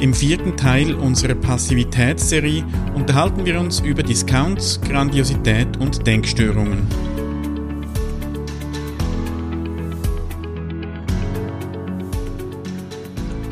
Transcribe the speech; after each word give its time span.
Im 0.00 0.14
vierten 0.14 0.56
Teil 0.56 0.94
unserer 0.94 1.34
Passivitätsserie 1.34 2.64
unterhalten 2.94 3.44
wir 3.44 3.58
uns 3.58 3.80
über 3.80 4.04
Discounts, 4.04 4.80
Grandiosität 4.80 5.76
und 5.78 6.06
Denkstörungen. 6.06 6.86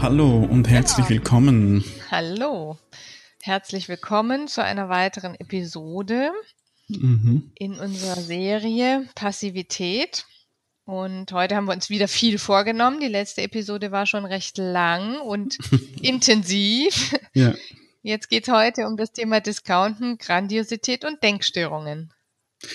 Hallo 0.01 0.45
und 0.49 0.69
herzlich 0.69 1.09
willkommen. 1.09 1.83
Hallo. 2.13 2.79
Herzlich 3.43 3.89
willkommen 3.89 4.47
zu 4.47 4.63
einer 4.63 4.89
weiteren 4.89 5.35
Episode 5.35 6.31
mhm. 6.87 7.51
in 7.57 7.73
unserer 7.73 8.21
Serie 8.21 9.09
Passivität. 9.17 10.25
Und 10.87 11.33
heute 11.33 11.57
haben 11.57 11.65
wir 11.65 11.73
uns 11.73 11.91
wieder 11.91 12.07
viel 12.07 12.39
vorgenommen. 12.39 13.01
Die 13.01 13.09
letzte 13.09 13.43
Episode 13.43 13.91
war 13.91 14.07
schon 14.07 14.25
recht 14.25 14.57
lang 14.57 15.21
und 15.21 15.59
intensiv. 16.01 17.13
Ja. 17.35 17.55
Jetzt 18.03 18.31
geht 18.31 18.47
es 18.47 18.55
heute 18.55 18.87
um 18.87 18.97
das 18.97 19.13
Thema 19.13 19.41
Discounten, 19.41 20.17
Grandiosität 20.17 21.05
und 21.05 21.21
Denkstörungen. 21.25 22.13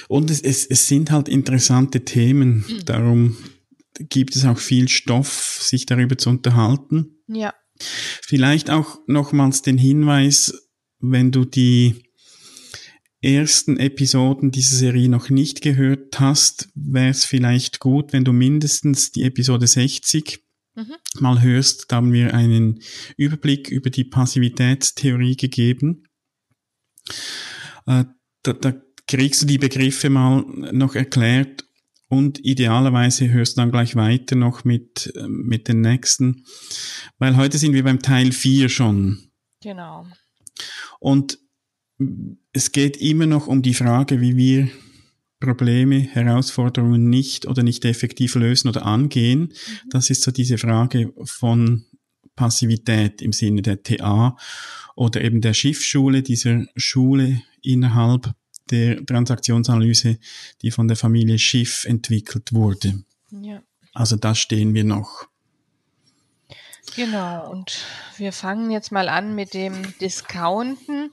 Und 0.10 0.30
es, 0.30 0.42
es, 0.42 0.66
es 0.66 0.90
sind 0.90 1.10
halt 1.10 1.30
interessante 1.30 2.04
Themen. 2.04 2.66
Mhm. 2.68 2.86
Darum 2.86 3.38
gibt 3.98 4.36
es 4.36 4.44
auch 4.44 4.58
viel 4.58 4.90
Stoff, 4.90 5.60
sich 5.62 5.86
darüber 5.86 6.18
zu 6.18 6.32
unterhalten. 6.32 7.24
Ja. 7.28 7.54
Vielleicht 7.78 8.70
auch 8.70 9.00
nochmals 9.08 9.62
den 9.62 9.78
Hinweis, 9.78 10.70
wenn 11.00 11.32
du 11.32 11.46
die 11.46 12.11
ersten 13.22 13.78
Episoden 13.78 14.52
dieser 14.52 14.76
Serie 14.76 15.10
noch 15.10 15.30
nicht 15.30 15.62
gehört 15.62 16.20
hast, 16.20 16.70
wäre 16.74 17.10
es 17.10 17.26
vielleicht 17.26 17.80
gut, 17.80 18.14
wenn 18.14 18.26
du 18.26 18.34
mindestens 18.34 19.12
die 19.12 19.24
Episode 19.24 19.68
60 19.68 20.44
mhm. 20.76 20.96
mal 21.20 21.42
hörst. 21.42 21.92
Da 21.92 21.98
haben 21.98 22.14
wir 22.14 22.34
einen 22.34 22.82
Überblick 23.18 23.70
über 23.70 23.90
die 23.90 24.04
Passivitätstheorie 24.04 25.36
gegeben. 25.36 26.04
Äh, 27.86 28.06
da, 28.44 28.54
da 28.54 28.74
kriegst 29.08 29.44
du 29.44 29.46
die 29.46 29.58
Begriffe 29.58 30.10
mal 30.10 30.44
noch 30.72 30.96
erklärt 30.96 31.66
und 32.08 32.44
idealerweise 32.44 33.30
hörst 33.30 33.56
du 33.56 33.62
dann 33.62 33.72
gleich 33.72 33.96
weiter 33.96 34.36
noch 34.36 34.64
mit, 34.64 35.14
äh, 35.16 35.28
mit 35.28 35.68
den 35.68 35.82
nächsten, 35.82 36.46
weil 37.20 37.38
heute 37.38 37.58
sind 37.58 37.74
wir 37.74 37.84
beim 37.84 38.02
Teil 38.02 38.32
4 38.32 38.68
schon. 38.70 39.32
Genau. 39.62 40.08
Und 41.00 41.41
es 42.54 42.72
geht 42.72 42.98
immer 42.98 43.26
noch 43.26 43.48
um 43.48 43.62
die 43.62 43.74
Frage, 43.74 44.22
wie 44.22 44.36
wir 44.36 44.70
Probleme, 45.40 46.00
Herausforderungen 46.00 47.10
nicht 47.10 47.48
oder 47.48 47.64
nicht 47.64 47.84
effektiv 47.84 48.36
lösen 48.36 48.70
oder 48.70 48.86
angehen. 48.86 49.40
Mhm. 49.40 49.90
Das 49.90 50.10
ist 50.10 50.22
so 50.22 50.32
diese 50.32 50.58
Frage 50.58 51.14
von 51.24 51.86
Passivität 52.36 53.22
im 53.22 53.34
Sinne 53.34 53.62
der 53.62 53.84
TA 53.84 54.38
oder 54.96 55.22
eben 55.22 55.42
der 55.42 55.54
Schiffschule, 55.54 56.22
dieser 56.22 56.66
Schule 56.76 57.42
innerhalb 57.62 58.34
der 58.70 59.06
Transaktionsanalyse, 59.06 60.18
die 60.62 60.72
von 60.72 60.88
der 60.88 60.96
Familie 60.98 61.40
Schiff 61.40 61.86
entwickelt 61.86 62.54
wurde. 62.54 63.04
Ja. 63.32 63.62
Also 63.94 64.16
da 64.16 64.36
stehen 64.36 64.74
wir 64.74 64.84
noch. 64.84 65.28
Genau, 66.96 67.50
und 67.50 67.80
wir 68.18 68.34
fangen 68.34 68.70
jetzt 68.72 68.92
mal 68.92 69.08
an 69.08 69.36
mit 69.36 69.54
dem 69.54 69.98
Discounten. 70.00 71.12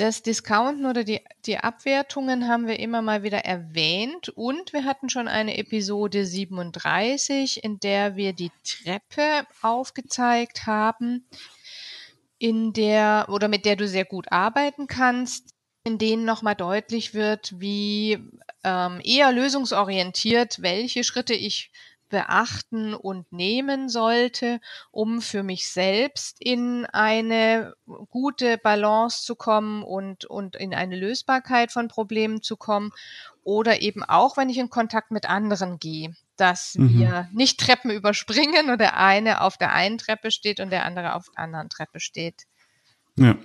Das 0.00 0.22
Discounten 0.22 0.86
oder 0.86 1.04
die, 1.04 1.20
die 1.44 1.58
Abwertungen 1.58 2.48
haben 2.48 2.66
wir 2.66 2.78
immer 2.78 3.02
mal 3.02 3.22
wieder 3.22 3.44
erwähnt. 3.44 4.30
Und 4.30 4.72
wir 4.72 4.86
hatten 4.86 5.10
schon 5.10 5.28
eine 5.28 5.58
Episode 5.58 6.24
37, 6.24 7.62
in 7.62 7.80
der 7.80 8.16
wir 8.16 8.32
die 8.32 8.50
Treppe 8.64 9.46
aufgezeigt 9.60 10.64
haben, 10.64 11.26
in 12.38 12.72
der 12.72 13.26
oder 13.28 13.48
mit 13.48 13.66
der 13.66 13.76
du 13.76 13.86
sehr 13.86 14.06
gut 14.06 14.32
arbeiten 14.32 14.86
kannst, 14.86 15.50
in 15.84 15.98
denen 15.98 16.24
nochmal 16.24 16.54
deutlich 16.54 17.12
wird, 17.12 17.60
wie 17.60 18.26
ähm, 18.64 19.02
eher 19.04 19.30
lösungsorientiert, 19.32 20.62
welche 20.62 21.04
Schritte 21.04 21.34
ich 21.34 21.70
beachten 22.10 22.92
und 22.92 23.32
nehmen 23.32 23.88
sollte, 23.88 24.60
um 24.90 25.22
für 25.22 25.42
mich 25.42 25.70
selbst 25.70 26.36
in 26.40 26.84
eine 26.84 27.74
gute 28.10 28.58
Balance 28.58 29.24
zu 29.24 29.34
kommen 29.34 29.82
und, 29.82 30.26
und 30.26 30.56
in 30.56 30.74
eine 30.74 30.96
Lösbarkeit 30.96 31.72
von 31.72 31.88
Problemen 31.88 32.42
zu 32.42 32.56
kommen. 32.56 32.92
Oder 33.42 33.80
eben 33.80 34.04
auch, 34.04 34.36
wenn 34.36 34.50
ich 34.50 34.58
in 34.58 34.68
Kontakt 34.68 35.10
mit 35.10 35.28
anderen 35.28 35.78
gehe, 35.78 36.14
dass 36.36 36.74
mhm. 36.74 36.98
wir 36.98 37.28
nicht 37.32 37.58
Treppen 37.58 37.90
überspringen 37.90 38.66
oder 38.66 38.76
der 38.76 38.96
eine 38.98 39.40
auf 39.40 39.56
der 39.56 39.72
einen 39.72 39.96
Treppe 39.96 40.30
steht 40.30 40.60
und 40.60 40.70
der 40.70 40.84
andere 40.84 41.14
auf 41.14 41.30
der 41.30 41.44
anderen 41.44 41.70
Treppe 41.70 42.00
steht. 42.00 42.44
Ja, 43.16 43.36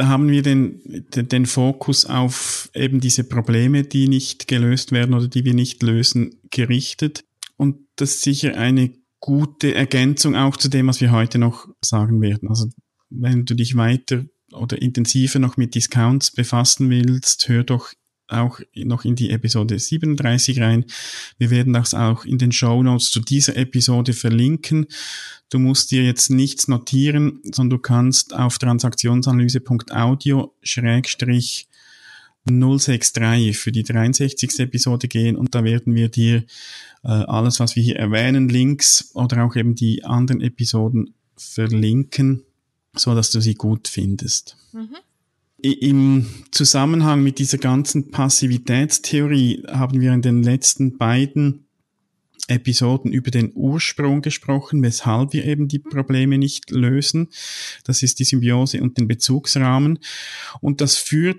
da 0.00 0.08
haben 0.08 0.30
wir 0.30 0.40
den, 0.40 0.80
den, 1.14 1.44
Fokus 1.44 2.06
auf 2.06 2.70
eben 2.74 3.00
diese 3.00 3.22
Probleme, 3.22 3.82
die 3.84 4.08
nicht 4.08 4.48
gelöst 4.48 4.92
werden 4.92 5.14
oder 5.14 5.28
die 5.28 5.44
wir 5.44 5.52
nicht 5.52 5.82
lösen, 5.82 6.40
gerichtet. 6.50 7.22
Und 7.58 7.76
das 7.96 8.12
ist 8.14 8.22
sicher 8.22 8.56
eine 8.56 8.94
gute 9.20 9.74
Ergänzung 9.74 10.36
auch 10.36 10.56
zu 10.56 10.70
dem, 10.70 10.86
was 10.86 11.02
wir 11.02 11.12
heute 11.12 11.38
noch 11.38 11.68
sagen 11.82 12.22
werden. 12.22 12.48
Also 12.48 12.70
wenn 13.10 13.44
du 13.44 13.54
dich 13.54 13.76
weiter 13.76 14.24
oder 14.54 14.80
intensiver 14.80 15.38
noch 15.38 15.58
mit 15.58 15.74
Discounts 15.74 16.30
befassen 16.30 16.88
willst, 16.88 17.50
hör 17.50 17.62
doch 17.62 17.92
auch 18.32 18.60
noch 18.74 19.04
in 19.04 19.16
die 19.16 19.30
Episode 19.30 19.78
37 19.78 20.60
rein. 20.60 20.84
Wir 21.38 21.50
werden 21.50 21.72
das 21.72 21.94
auch 21.94 22.24
in 22.24 22.38
den 22.38 22.52
Show 22.52 22.82
Notes 22.82 23.10
zu 23.10 23.20
dieser 23.20 23.56
Episode 23.56 24.12
verlinken. 24.12 24.86
Du 25.50 25.58
musst 25.58 25.90
dir 25.90 26.04
jetzt 26.04 26.30
nichts 26.30 26.68
notieren, 26.68 27.40
sondern 27.44 27.78
du 27.78 27.82
kannst 27.82 28.34
auf 28.34 28.58
transaktionsanalyse.audio 28.58 30.54
063 32.46 33.58
für 33.58 33.72
die 33.72 33.82
63. 33.82 34.60
Episode 34.60 35.08
gehen 35.08 35.36
und 35.36 35.54
da 35.54 35.64
werden 35.64 35.94
wir 35.94 36.08
dir 36.08 36.44
äh, 37.02 37.08
alles, 37.08 37.60
was 37.60 37.76
wir 37.76 37.82
hier 37.82 37.96
erwähnen, 37.96 38.48
Links 38.48 39.10
oder 39.14 39.44
auch 39.44 39.56
eben 39.56 39.74
die 39.74 40.04
anderen 40.04 40.40
Episoden 40.40 41.14
verlinken, 41.36 42.44
so 42.96 43.14
dass 43.14 43.30
du 43.30 43.40
sie 43.40 43.54
gut 43.54 43.88
findest. 43.88 44.56
Mhm. 44.72 44.96
Im 45.62 46.26
Zusammenhang 46.52 47.22
mit 47.22 47.38
dieser 47.38 47.58
ganzen 47.58 48.10
Passivitätstheorie 48.10 49.64
haben 49.68 50.00
wir 50.00 50.12
in 50.12 50.22
den 50.22 50.42
letzten 50.42 50.96
beiden 50.96 51.66
Episoden 52.48 53.12
über 53.12 53.30
den 53.30 53.52
Ursprung 53.54 54.22
gesprochen, 54.22 54.82
weshalb 54.82 55.32
wir 55.32 55.44
eben 55.44 55.68
die 55.68 55.78
Probleme 55.78 56.38
nicht 56.38 56.70
lösen. 56.70 57.28
Das 57.84 58.02
ist 58.02 58.18
die 58.18 58.24
Symbiose 58.24 58.82
und 58.82 58.98
den 58.98 59.06
Bezugsrahmen. 59.06 59.98
Und 60.60 60.80
das 60.80 60.96
führt 60.96 61.38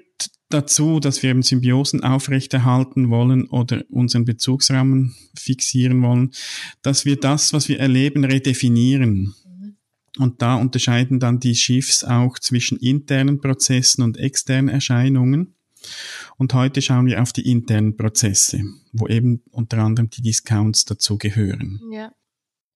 dazu, 0.49 0.99
dass 0.99 1.23
wir 1.23 1.31
eben 1.31 1.43
Symbiosen 1.43 2.03
aufrechterhalten 2.03 3.09
wollen 3.09 3.47
oder 3.47 3.83
unseren 3.89 4.25
Bezugsrahmen 4.25 5.15
fixieren 5.37 6.01
wollen, 6.01 6.31
dass 6.81 7.05
wir 7.05 7.15
das, 7.15 7.53
was 7.53 7.69
wir 7.69 7.79
erleben, 7.79 8.23
redefinieren. 8.23 9.33
Und 10.17 10.41
da 10.41 10.55
unterscheiden 10.55 11.19
dann 11.19 11.39
die 11.39 11.55
Schiffs 11.55 12.03
auch 12.03 12.37
zwischen 12.39 12.77
internen 12.77 13.39
Prozessen 13.39 14.03
und 14.03 14.17
externen 14.17 14.69
Erscheinungen. 14.69 15.55
Und 16.37 16.53
heute 16.53 16.81
schauen 16.81 17.05
wir 17.05 17.21
auf 17.21 17.33
die 17.33 17.49
internen 17.49 17.95
Prozesse, 17.95 18.63
wo 18.91 19.07
eben 19.07 19.41
unter 19.51 19.79
anderem 19.79 20.09
die 20.09 20.21
Discounts 20.21 20.85
dazu 20.85 21.17
gehören. 21.17 21.81
Ja. 21.91 22.11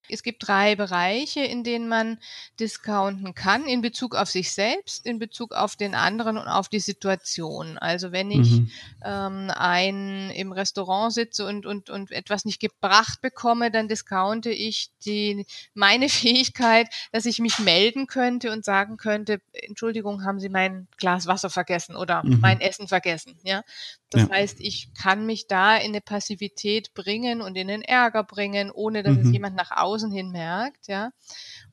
Es 0.09 0.23
gibt 0.23 0.47
drei 0.47 0.75
Bereiche, 0.75 1.41
in 1.41 1.63
denen 1.63 1.87
man 1.87 2.19
discounten 2.59 3.33
kann, 3.33 3.65
in 3.65 3.81
Bezug 3.81 4.15
auf 4.15 4.29
sich 4.29 4.51
selbst, 4.51 5.05
in 5.05 5.19
Bezug 5.19 5.53
auf 5.53 5.75
den 5.75 5.95
anderen 5.95 6.37
und 6.37 6.47
auf 6.47 6.69
die 6.69 6.79
Situation. 6.79 7.77
Also 7.77 8.11
wenn 8.11 8.31
ich 8.31 8.51
mhm. 8.51 8.71
ähm, 9.03 9.51
ein 9.53 10.29
im 10.31 10.51
Restaurant 10.51 11.13
sitze 11.13 11.45
und, 11.45 11.65
und, 11.65 11.89
und 11.89 12.11
etwas 12.11 12.45
nicht 12.45 12.59
gebracht 12.59 13.21
bekomme, 13.21 13.71
dann 13.71 13.87
discounte 13.87 14.51
ich 14.51 14.89
die, 15.05 15.45
meine 15.73 16.09
Fähigkeit, 16.09 16.87
dass 17.11 17.25
ich 17.25 17.39
mich 17.39 17.59
melden 17.59 18.07
könnte 18.07 18.51
und 18.51 18.65
sagen 18.65 18.97
könnte, 18.97 19.41
Entschuldigung, 19.53 20.23
haben 20.23 20.39
Sie 20.39 20.49
mein 20.49 20.87
Glas 20.97 21.27
Wasser 21.27 21.49
vergessen 21.49 21.95
oder 21.95 22.23
mhm. 22.23 22.39
mein 22.41 22.61
Essen 22.61 22.87
vergessen. 22.87 23.37
Ja, 23.43 23.63
das 24.11 24.23
ja. 24.23 24.29
heißt, 24.29 24.57
ich 24.59 24.93
kann 24.93 25.25
mich 25.25 25.47
da 25.47 25.75
in 25.77 25.89
eine 25.89 26.01
Passivität 26.01 26.93
bringen 26.93 27.41
und 27.41 27.55
in 27.55 27.67
den 27.67 27.81
Ärger 27.81 28.23
bringen, 28.23 28.71
ohne 28.71 29.01
dass 29.01 29.15
mhm. 29.15 29.21
es 29.21 29.31
jemand 29.31 29.55
nach 29.55 29.71
außen 29.71 30.11
hin 30.11 30.31
merkt, 30.31 30.87
ja. 30.87 31.11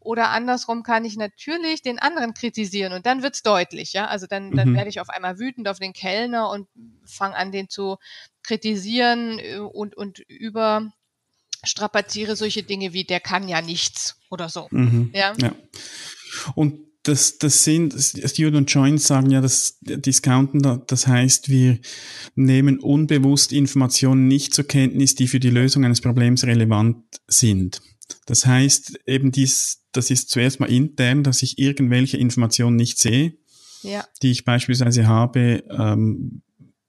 Oder 0.01 0.31
andersrum 0.31 0.83
kann 0.83 1.05
ich 1.05 1.17
natürlich 1.17 1.83
den 1.83 1.99
anderen 1.99 2.35
kritisieren 2.35 2.93
und 2.93 3.07
dann 3.07 3.23
wird's 3.23 3.43
deutlich, 3.43 3.93
ja. 3.93 4.07
Also 4.07 4.27
dann, 4.27 4.51
dann 4.53 4.71
mhm. 4.71 4.77
werde 4.77 4.89
ich 4.89 5.01
auf 5.01 5.11
einmal 5.11 5.39
wütend 5.39 5.69
auf 5.69 5.79
den 5.79 5.93
Kellner 5.93 6.49
und 6.51 6.69
fange 7.05 7.37
an, 7.37 7.53
den 7.53 7.69
zu 7.69 7.99
kritisieren 8.43 9.39
äh, 9.39 9.59
und, 9.59 9.97
und 9.97 10.19
über 10.21 10.91
strapaziere 11.65 12.35
solche 12.35 12.63
Dinge 12.63 12.93
wie 12.93 13.05
der 13.05 13.21
kann 13.21 13.49
ja 13.49 13.61
nichts 13.61 14.21
oder 14.31 14.49
so. 14.49 14.69
Mhm. 14.71 15.11
Ja? 15.15 15.35
ja. 15.39 15.53
Und 16.55 16.92
das, 17.03 17.39
das 17.39 17.65
sind, 17.65 17.95
Stewart 17.95 18.55
und 18.55 18.73
Joint 18.73 19.01
sagen 19.01 19.31
ja, 19.31 19.41
dass 19.41 19.79
Discounten, 19.81 20.83
das 20.87 21.07
heißt, 21.07 21.49
wir 21.49 21.79
nehmen 22.35 22.79
unbewusst 22.79 23.53
Informationen 23.53 24.29
nicht 24.29 24.55
zur 24.55 24.67
Kenntnis, 24.67 25.15
die 25.15 25.27
für 25.27 25.41
die 25.41 25.51
Lösung 25.51 25.85
eines 25.85 26.01
Problems 26.01 26.45
relevant 26.45 27.05
sind. 27.27 27.83
Das 28.27 28.47
heißt, 28.47 29.01
eben 29.07 29.33
dies, 29.33 29.83
das 29.93 30.11
ist 30.11 30.31
zuerst 30.31 30.61
mal 30.61 30.71
intern, 30.71 31.25
dass 31.25 31.43
ich 31.43 31.59
irgendwelche 31.59 32.19
Informationen 32.19 32.77
nicht 32.77 32.99
sehe, 32.99 33.37
ja. 33.83 34.05
die 34.23 34.31
ich 34.31 34.45
beispielsweise 34.45 35.07
habe, 35.07 35.65
ähm, 35.71 36.43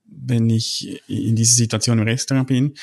wenn 0.06 0.50
ich 0.50 1.02
in 1.08 1.36
dieser 1.36 1.56
Situation 1.56 2.00
im 2.00 2.06
Restaurant 2.06 2.48
bin. 2.48 2.76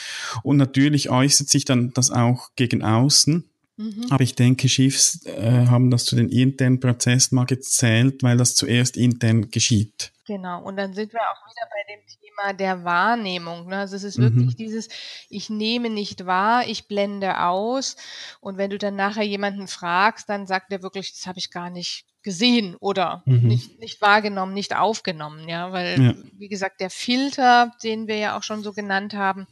Und 0.43 0.57
natürlich 0.57 1.11
äußert 1.11 1.49
sich 1.49 1.65
dann 1.65 1.93
das 1.95 2.11
auch 2.11 2.51
gegen 2.57 2.83
außen. 2.83 3.50
Mhm. 3.81 4.09
Aber 4.11 4.23
ich 4.23 4.35
denke, 4.35 4.69
Schiffs 4.69 5.25
äh, 5.25 5.67
haben 5.69 5.91
das 5.91 6.05
zu 6.05 6.15
den 6.15 6.29
internen 6.29 6.81
Prozessen 6.81 7.35
mal 7.35 7.47
gezählt, 7.47 8.23
weil 8.23 8.37
das 8.37 8.55
zuerst 8.55 8.99
intern 8.99 9.51
geschieht. 9.51 10.13
Genau, 10.27 10.63
und 10.63 10.77
dann 10.77 10.93
sind 10.93 11.15
wir 11.15 11.21
auch 11.21 11.47
wieder 11.47 11.67
bei 11.71 11.95
dem 11.95 12.01
Thema 12.07 12.53
der 12.53 12.85
Wahrnehmung. 12.85 13.69
Ne? 13.69 13.79
Also 13.79 13.97
es 13.97 14.05
ist 14.05 14.19
wirklich 14.19 14.53
mhm. 14.53 14.57
dieses, 14.57 14.89
ich 15.31 15.49
nehme 15.49 15.89
nicht 15.89 16.27
wahr, 16.27 16.69
ich 16.69 16.89
blende 16.89 17.41
aus. 17.41 17.97
Und 18.41 18.59
wenn 18.59 18.69
du 18.69 18.77
dann 18.77 18.97
nachher 18.97 19.25
jemanden 19.25 19.67
fragst, 19.67 20.29
dann 20.29 20.47
sagt 20.47 20.73
er 20.73 20.83
wirklich, 20.83 21.15
das 21.15 21.27
habe 21.27 21.39
ich 21.39 21.51
gar 21.51 21.71
nicht 21.71 22.05
gesehen 22.23 22.77
oder 22.81 23.23
mhm. 23.25 23.49
nicht, 23.49 23.81
nicht 23.81 24.03
wahrgenommen, 24.03 24.53
nicht 24.53 24.77
aufgenommen, 24.77 25.49
ja, 25.49 25.73
weil, 25.73 25.99
ja. 25.99 26.15
wie 26.37 26.49
gesagt, 26.49 26.83
der 26.83 26.91
Filter, 26.91 27.73
den 27.83 28.09
wir 28.09 28.17
ja 28.17 28.37
auch 28.37 28.43
schon 28.43 28.63
so 28.63 28.75
genannt 28.75 29.15
haben, 29.15 29.47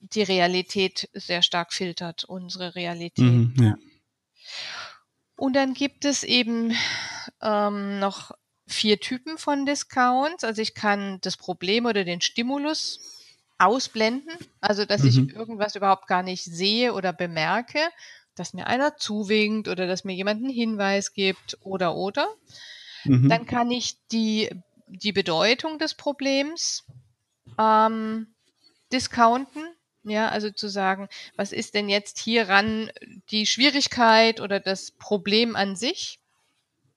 die 0.00 0.22
Realität 0.22 1.08
sehr 1.12 1.42
stark 1.42 1.72
filtert, 1.72 2.24
unsere 2.24 2.74
Realität. 2.74 3.24
Mhm, 3.24 3.54
ja. 3.60 3.74
Und 5.36 5.54
dann 5.54 5.74
gibt 5.74 6.04
es 6.04 6.22
eben 6.22 6.74
ähm, 7.42 7.98
noch 7.98 8.32
vier 8.66 8.98
Typen 9.00 9.38
von 9.38 9.66
Discounts. 9.66 10.44
Also 10.44 10.62
ich 10.62 10.74
kann 10.74 11.18
das 11.22 11.36
Problem 11.36 11.86
oder 11.86 12.04
den 12.04 12.20
Stimulus 12.20 13.00
ausblenden, 13.58 14.34
also 14.60 14.84
dass 14.84 15.02
mhm. 15.02 15.08
ich 15.08 15.16
irgendwas 15.34 15.76
überhaupt 15.76 16.08
gar 16.08 16.22
nicht 16.22 16.44
sehe 16.44 16.92
oder 16.92 17.12
bemerke, 17.12 17.80
dass 18.34 18.52
mir 18.52 18.66
einer 18.66 18.96
zuwinkt 18.96 19.68
oder 19.68 19.86
dass 19.86 20.04
mir 20.04 20.14
jemand 20.14 20.42
einen 20.42 20.52
Hinweis 20.52 21.14
gibt 21.14 21.56
oder 21.62 21.94
oder. 21.96 22.28
Mhm. 23.04 23.28
Dann 23.28 23.46
kann 23.46 23.70
ich 23.70 23.96
die, 24.12 24.50
die 24.88 25.12
Bedeutung 25.12 25.78
des 25.78 25.94
Problems 25.94 26.84
ähm, 27.58 28.34
discounten. 28.92 29.64
Ja, 30.08 30.28
also 30.28 30.50
zu 30.50 30.68
sagen, 30.68 31.08
was 31.36 31.52
ist 31.52 31.74
denn 31.74 31.88
jetzt 31.88 32.18
hieran 32.18 32.90
die 33.30 33.44
Schwierigkeit 33.46 34.40
oder 34.40 34.60
das 34.60 34.92
Problem 34.92 35.56
an 35.56 35.74
sich? 35.74 36.20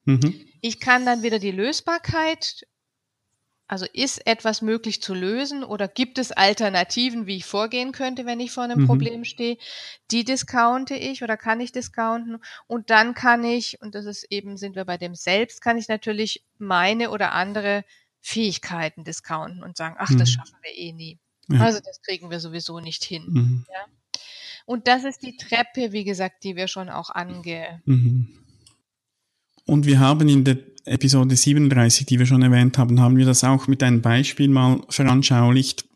Mhm. 0.05 0.45
Ich 0.61 0.79
kann 0.79 1.05
dann 1.05 1.23
wieder 1.23 1.39
die 1.39 1.51
Lösbarkeit 1.51 2.67
also 3.69 3.85
ist 3.93 4.25
etwas 4.25 4.63
möglich 4.63 4.99
zu 4.99 5.13
lösen 5.13 5.63
oder 5.63 5.87
gibt 5.87 6.17
es 6.17 6.31
Alternativen, 6.31 7.27
wie 7.27 7.37
ich 7.37 7.45
vorgehen 7.45 7.91
könnte, 7.91 8.25
wenn 8.25 8.39
ich 8.39 8.51
vor 8.51 8.63
einem 8.63 8.81
mhm. 8.81 8.87
Problem 8.87 9.23
stehe? 9.23 9.57
Die 10.09 10.23
discounte 10.23 10.95
ich 10.95 11.21
oder 11.21 11.37
kann 11.37 11.61
ich 11.61 11.71
discounten? 11.71 12.39
Und 12.65 12.89
dann 12.89 13.13
kann 13.13 13.43
ich, 13.43 13.79
und 13.79 13.93
das 13.93 14.05
ist 14.05 14.23
eben, 14.31 14.57
sind 14.57 14.75
wir 14.75 14.85
bei 14.85 14.97
dem 14.97 15.13
Selbst, 15.13 15.61
kann 15.61 15.77
ich 15.77 15.87
natürlich 15.87 16.43
meine 16.57 17.11
oder 17.11 17.33
andere 17.33 17.85
Fähigkeiten 18.21 19.03
discounten 19.03 19.61
und 19.61 19.77
sagen, 19.77 19.97
ach, 19.99 20.09
mhm. 20.09 20.17
das 20.17 20.31
schaffen 20.31 20.57
wir 20.63 20.75
eh 20.75 20.91
nie. 20.91 21.19
Ja. 21.49 21.61
Also 21.61 21.79
das 21.79 22.01
kriegen 22.01 22.29
wir 22.29 22.39
sowieso 22.39 22.79
nicht 22.79 23.03
hin. 23.03 23.25
Mhm. 23.27 23.65
Ja? 23.67 24.21
Und 24.65 24.87
das 24.87 25.03
ist 25.03 25.23
die 25.23 25.35
Treppe, 25.35 25.91
wie 25.91 26.03
gesagt, 26.03 26.43
die 26.43 26.55
wir 26.55 26.67
schon 26.67 26.89
auch 26.89 27.09
ange. 27.09 27.81
Mhm. 27.85 28.27
Und 29.65 29.85
wir 29.85 29.99
haben 29.99 30.27
in 30.29 30.43
der 30.43 30.57
Episode 30.85 31.35
37, 31.35 32.05
die 32.05 32.19
wir 32.19 32.25
schon 32.25 32.41
erwähnt 32.41 32.77
haben, 32.77 32.99
haben 32.99 33.17
wir 33.17 33.25
das 33.25 33.43
auch 33.43 33.67
mit 33.67 33.83
einem 33.83 34.01
Beispiel 34.01 34.47
mal 34.47 34.81
veranschaulicht. 34.89 35.87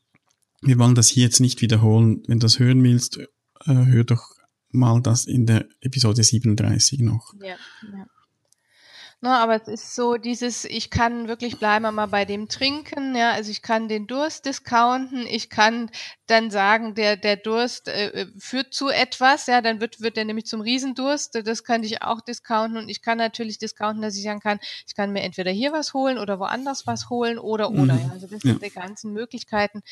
Wir 0.61 0.77
wollen 0.79 0.95
das 0.95 1.09
hier 1.09 1.23
jetzt 1.23 1.39
nicht 1.39 1.61
wiederholen. 1.61 2.23
Wenn 2.27 2.39
du 2.39 2.45
das 2.45 2.59
hören 2.59 2.83
willst, 2.83 3.17
äh, 3.17 3.25
hör 3.65 4.03
doch 4.03 4.33
mal 4.69 5.01
das 5.01 5.25
in 5.25 5.45
der 5.45 5.67
Episode 5.81 6.23
37 6.23 6.99
noch. 6.99 7.33
Ja, 7.41 7.55
ja. 7.91 8.07
Na, 9.23 9.41
aber 9.41 9.55
es 9.55 9.69
ist 9.69 9.95
so 9.95 10.17
dieses, 10.17 10.65
ich 10.65 10.89
kann 10.89 11.29
wirklich 11.29 11.57
bleiben 11.57 11.95
mal 11.95 12.07
bei 12.07 12.25
dem 12.25 12.49
Trinken, 12.49 13.15
ja, 13.15 13.31
also 13.31 13.51
ich 13.51 13.61
kann 13.61 13.87
den 13.87 14.05
Durst 14.05 14.45
discounten, 14.45 15.25
ich 15.25 15.49
kann 15.49 15.89
dann 16.27 16.51
sagen, 16.51 16.93
der, 16.93 17.15
der 17.15 17.37
Durst 17.37 17.87
äh, 17.87 18.09
äh, 18.09 18.27
führt 18.37 18.73
zu 18.73 18.89
etwas, 18.89 19.47
ja, 19.47 19.61
dann 19.61 19.79
wird, 19.79 20.01
wird 20.01 20.17
der 20.17 20.25
nämlich 20.25 20.45
zum 20.45 20.59
Riesendurst, 20.59 21.39
das 21.45 21.63
kann 21.63 21.83
ich 21.83 22.01
auch 22.01 22.19
discounten 22.19 22.77
und 22.77 22.89
ich 22.89 23.01
kann 23.01 23.17
natürlich 23.17 23.59
discounten, 23.59 24.01
dass 24.01 24.17
ich 24.17 24.23
sagen 24.23 24.41
kann, 24.41 24.59
ich 24.85 24.93
kann 24.93 25.13
mir 25.13 25.21
entweder 25.21 25.51
hier 25.51 25.71
was 25.71 25.93
holen 25.93 26.17
oder 26.17 26.37
woanders 26.39 26.85
was 26.85 27.09
holen 27.09 27.39
oder, 27.39 27.69
oder, 27.69 27.93
mhm. 27.93 28.01
ja, 28.01 28.09
also 28.11 28.27
das 28.27 28.41
sind 28.41 28.61
die 28.61 28.71
ganzen 28.71 29.13
Möglichkeiten, 29.13 29.83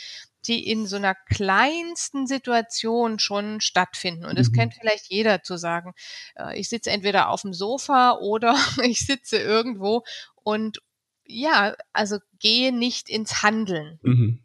die 0.47 0.67
in 0.67 0.87
so 0.87 0.95
einer 0.95 1.15
kleinsten 1.15 2.27
Situation 2.27 3.19
schon 3.19 3.61
stattfinden. 3.61 4.25
Und 4.25 4.39
das 4.39 4.49
mhm. 4.49 4.53
kennt 4.53 4.73
vielleicht 4.73 5.09
jeder 5.09 5.43
zu 5.43 5.57
sagen, 5.57 5.93
äh, 6.35 6.59
ich 6.59 6.69
sitze 6.69 6.91
entweder 6.91 7.29
auf 7.29 7.41
dem 7.41 7.53
Sofa 7.53 8.17
oder 8.19 8.55
ich 8.83 9.05
sitze 9.05 9.37
irgendwo 9.37 10.03
und 10.43 10.81
ja, 11.25 11.75
also 11.93 12.17
gehe 12.39 12.73
nicht 12.75 13.09
ins 13.09 13.43
Handeln. 13.43 13.99
Mhm. 14.03 14.39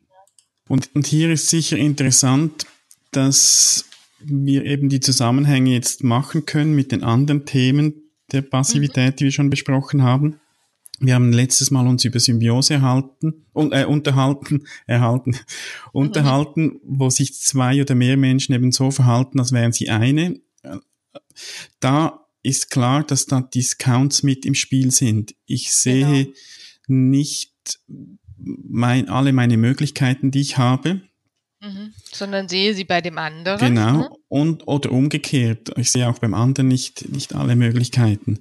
Und, 0.69 0.95
und 0.95 1.07
hier 1.07 1.31
ist 1.31 1.49
sicher 1.49 1.77
interessant, 1.77 2.67
dass 3.13 3.87
wir 4.19 4.65
eben 4.65 4.89
die 4.89 5.01
Zusammenhänge 5.01 5.71
jetzt 5.71 6.03
machen 6.03 6.47
können 6.47 6.75
mit 6.75 6.93
den 6.93 7.03
anderen 7.03 7.47
Themen 7.47 8.11
der 8.33 8.43
Passivität, 8.43 9.15
mhm. 9.15 9.17
die 9.17 9.25
wir 9.25 9.33
schon 9.33 9.51
besprochen 9.51 10.03
haben. 10.03 10.41
Wir 10.99 11.15
haben 11.15 11.33
letztes 11.33 11.71
Mal 11.71 11.87
uns 11.87 12.05
über 12.05 12.21
Symbiose 12.21 12.75
erhalten, 12.75 13.47
äh, 13.55 13.85
unterhalten, 13.85 14.65
erhalten, 14.87 15.37
unterhalten, 15.93 16.81
wo 16.85 17.11
sich 17.11 17.35
zwei 17.35 17.81
oder 17.81 17.95
mehr 17.95 18.17
Menschen 18.17 18.55
eben 18.55 18.73
so 18.73 18.91
verhalten, 18.91 19.39
als 19.39 19.53
wären 19.53 19.73
sie 19.73 19.91
eine. 19.91 20.41
Da 21.81 22.27
ist 22.43 22.71
klar, 22.71 23.05
dass 23.05 23.27
da 23.27 23.41
Discounts 23.41 24.23
mit 24.23 24.47
im 24.47 24.55
Spiel 24.55 24.91
sind. 24.91 25.35
Ich 25.47 25.73
sehe 25.73 26.27
genau. 26.27 26.37
nicht 26.87 27.81
mein, 28.39 29.09
alle 29.09 29.33
meine 29.33 29.57
Möglichkeiten, 29.57 30.31
die 30.31 30.41
ich 30.41 30.57
habe. 30.57 31.03
Mhm. 31.61 31.95
Sondern 32.13 32.49
sehe 32.49 32.75
sie 32.75 32.85
bei 32.85 33.01
dem 33.01 33.19
anderen. 33.19 33.59
Genau. 33.59 33.99
Ne? 33.99 34.11
Und, 34.29 34.69
oder 34.69 34.93
umgekehrt. 34.93 35.73
Ich 35.77 35.91
sehe 35.91 36.09
auch 36.09 36.19
beim 36.19 36.35
anderen 36.35 36.69
nicht, 36.69 37.09
nicht 37.09 37.35
alle 37.35 37.57
Möglichkeiten. 37.57 38.41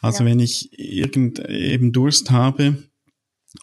Also 0.00 0.24
ja. 0.24 0.30
wenn 0.30 0.40
ich 0.40 0.78
irgend 0.78 1.38
eben 1.38 1.92
Durst 1.92 2.30
habe 2.30 2.82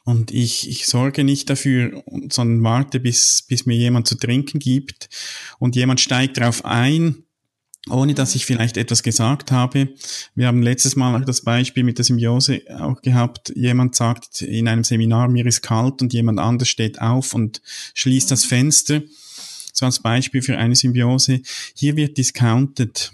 und 0.06 0.32
ich, 0.32 0.70
ich 0.70 0.88
sorge 0.88 1.24
nicht 1.24 1.50
dafür, 1.50 2.04
sondern 2.32 2.64
warte, 2.64 3.00
bis, 3.00 3.44
bis 3.48 3.66
mir 3.66 3.76
jemand 3.76 4.08
zu 4.08 4.16
trinken 4.16 4.60
gibt 4.60 5.10
und 5.60 5.76
jemand 5.76 6.00
steigt 6.00 6.38
darauf 6.38 6.66
ein, 6.66 7.23
ohne 7.90 8.14
dass 8.14 8.36
ich 8.36 8.46
vielleicht 8.46 8.78
etwas 8.78 9.04
gesagt 9.04 9.52
habe. 9.52 9.90
Wir 10.36 10.48
haben 10.48 10.62
letztes 10.62 10.96
Mal 10.96 11.22
auch 11.22 11.26
das 11.26 11.42
Beispiel 11.42 11.84
mit 11.84 11.98
der 11.98 12.06
Symbiose 12.06 12.62
auch 12.78 13.02
gehabt. 13.02 13.52
Jemand 13.56 13.96
sagt 13.96 14.42
in 14.42 14.68
einem 14.68 14.84
Seminar, 14.84 15.28
mir 15.28 15.46
ist 15.46 15.62
kalt 15.62 16.02
und 16.02 16.14
jemand 16.14 16.40
anders 16.40 16.70
steht 16.70 17.02
auf 17.02 17.34
und 17.34 17.62
schließt 17.94 18.32
das 18.32 18.46
Fenster. 18.46 19.02
So 19.74 19.86
als 19.86 20.00
Beispiel 20.00 20.42
für 20.42 20.58
eine 20.58 20.76
Symbiose. 20.76 21.42
Hier 21.76 21.96
wird 21.96 22.18
discounted. 22.18 23.12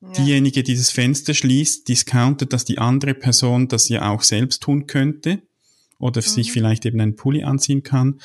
Ja. 0.00 0.12
Diejenige, 0.12 0.62
die 0.62 0.76
das 0.76 0.90
Fenster 0.90 1.34
schließt, 1.34 1.88
discountet, 1.88 2.52
dass 2.52 2.64
die 2.64 2.78
andere 2.78 3.14
Person 3.14 3.66
das 3.66 3.88
ja 3.88 4.10
auch 4.10 4.22
selbst 4.22 4.62
tun 4.62 4.86
könnte 4.86 5.42
oder 5.98 6.20
mhm. 6.20 6.26
sich 6.26 6.52
vielleicht 6.52 6.86
eben 6.86 7.00
einen 7.00 7.16
Pulli 7.16 7.42
anziehen 7.42 7.82
kann. 7.82 8.20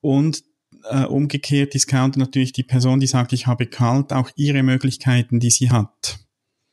Und 0.00 0.44
äh, 0.84 1.04
umgekehrt 1.04 1.74
discountet 1.74 2.18
natürlich 2.18 2.52
die 2.52 2.62
Person, 2.62 3.00
die 3.00 3.06
sagt, 3.06 3.32
ich 3.32 3.46
habe 3.46 3.66
kalt, 3.66 4.12
auch 4.12 4.30
ihre 4.36 4.62
Möglichkeiten, 4.62 5.40
die 5.40 5.50
sie 5.50 5.70
hat, 5.70 6.18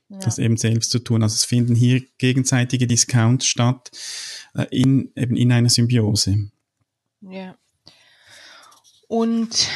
ja. 0.10 0.20
das 0.20 0.38
eben 0.38 0.58
selbst 0.58 0.92
zu 0.92 1.00
tun. 1.00 1.24
Also 1.24 1.36
es 1.36 1.46
finden 1.46 1.76
hier 1.76 2.02
gegenseitige 2.18 2.88
Discounts 2.88 3.46
statt 3.46 3.92
äh, 4.56 4.66
in, 4.72 5.12
eben 5.16 5.36
in 5.36 5.52
einer 5.52 5.70
Symbiose. 5.70 6.50
Ja. 7.22 7.56
Und 9.08 9.70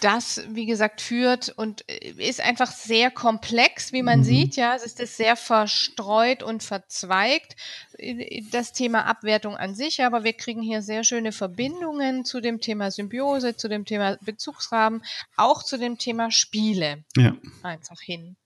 das, 0.00 0.42
wie 0.48 0.66
gesagt, 0.66 1.00
führt 1.00 1.50
und 1.50 1.88
äh, 1.88 2.10
ist 2.16 2.40
einfach 2.40 2.70
sehr 2.70 3.10
komplex, 3.10 3.92
wie 3.92 4.02
man 4.02 4.20
mhm. 4.20 4.24
sieht. 4.24 4.56
Ja, 4.56 4.74
es 4.74 4.84
ist 4.84 5.16
sehr 5.16 5.36
verstreut 5.36 6.42
und 6.42 6.62
verzweigt, 6.62 7.56
äh, 7.98 8.42
das 8.50 8.72
Thema 8.72 9.06
Abwertung 9.06 9.56
an 9.56 9.74
sich. 9.74 10.02
Aber 10.02 10.24
wir 10.24 10.32
kriegen 10.32 10.62
hier 10.62 10.82
sehr 10.82 11.04
schöne 11.04 11.32
Verbindungen 11.32 12.24
zu 12.24 12.40
dem 12.40 12.60
Thema 12.60 12.90
Symbiose, 12.90 13.56
zu 13.56 13.68
dem 13.68 13.84
Thema 13.84 14.18
Bezugsrahmen, 14.20 15.02
auch 15.36 15.62
zu 15.62 15.78
dem 15.78 15.98
Thema 15.98 16.30
Spiele. 16.30 17.04
Ja. 17.16 17.34
Einfach 17.62 18.00
hin. 18.00 18.36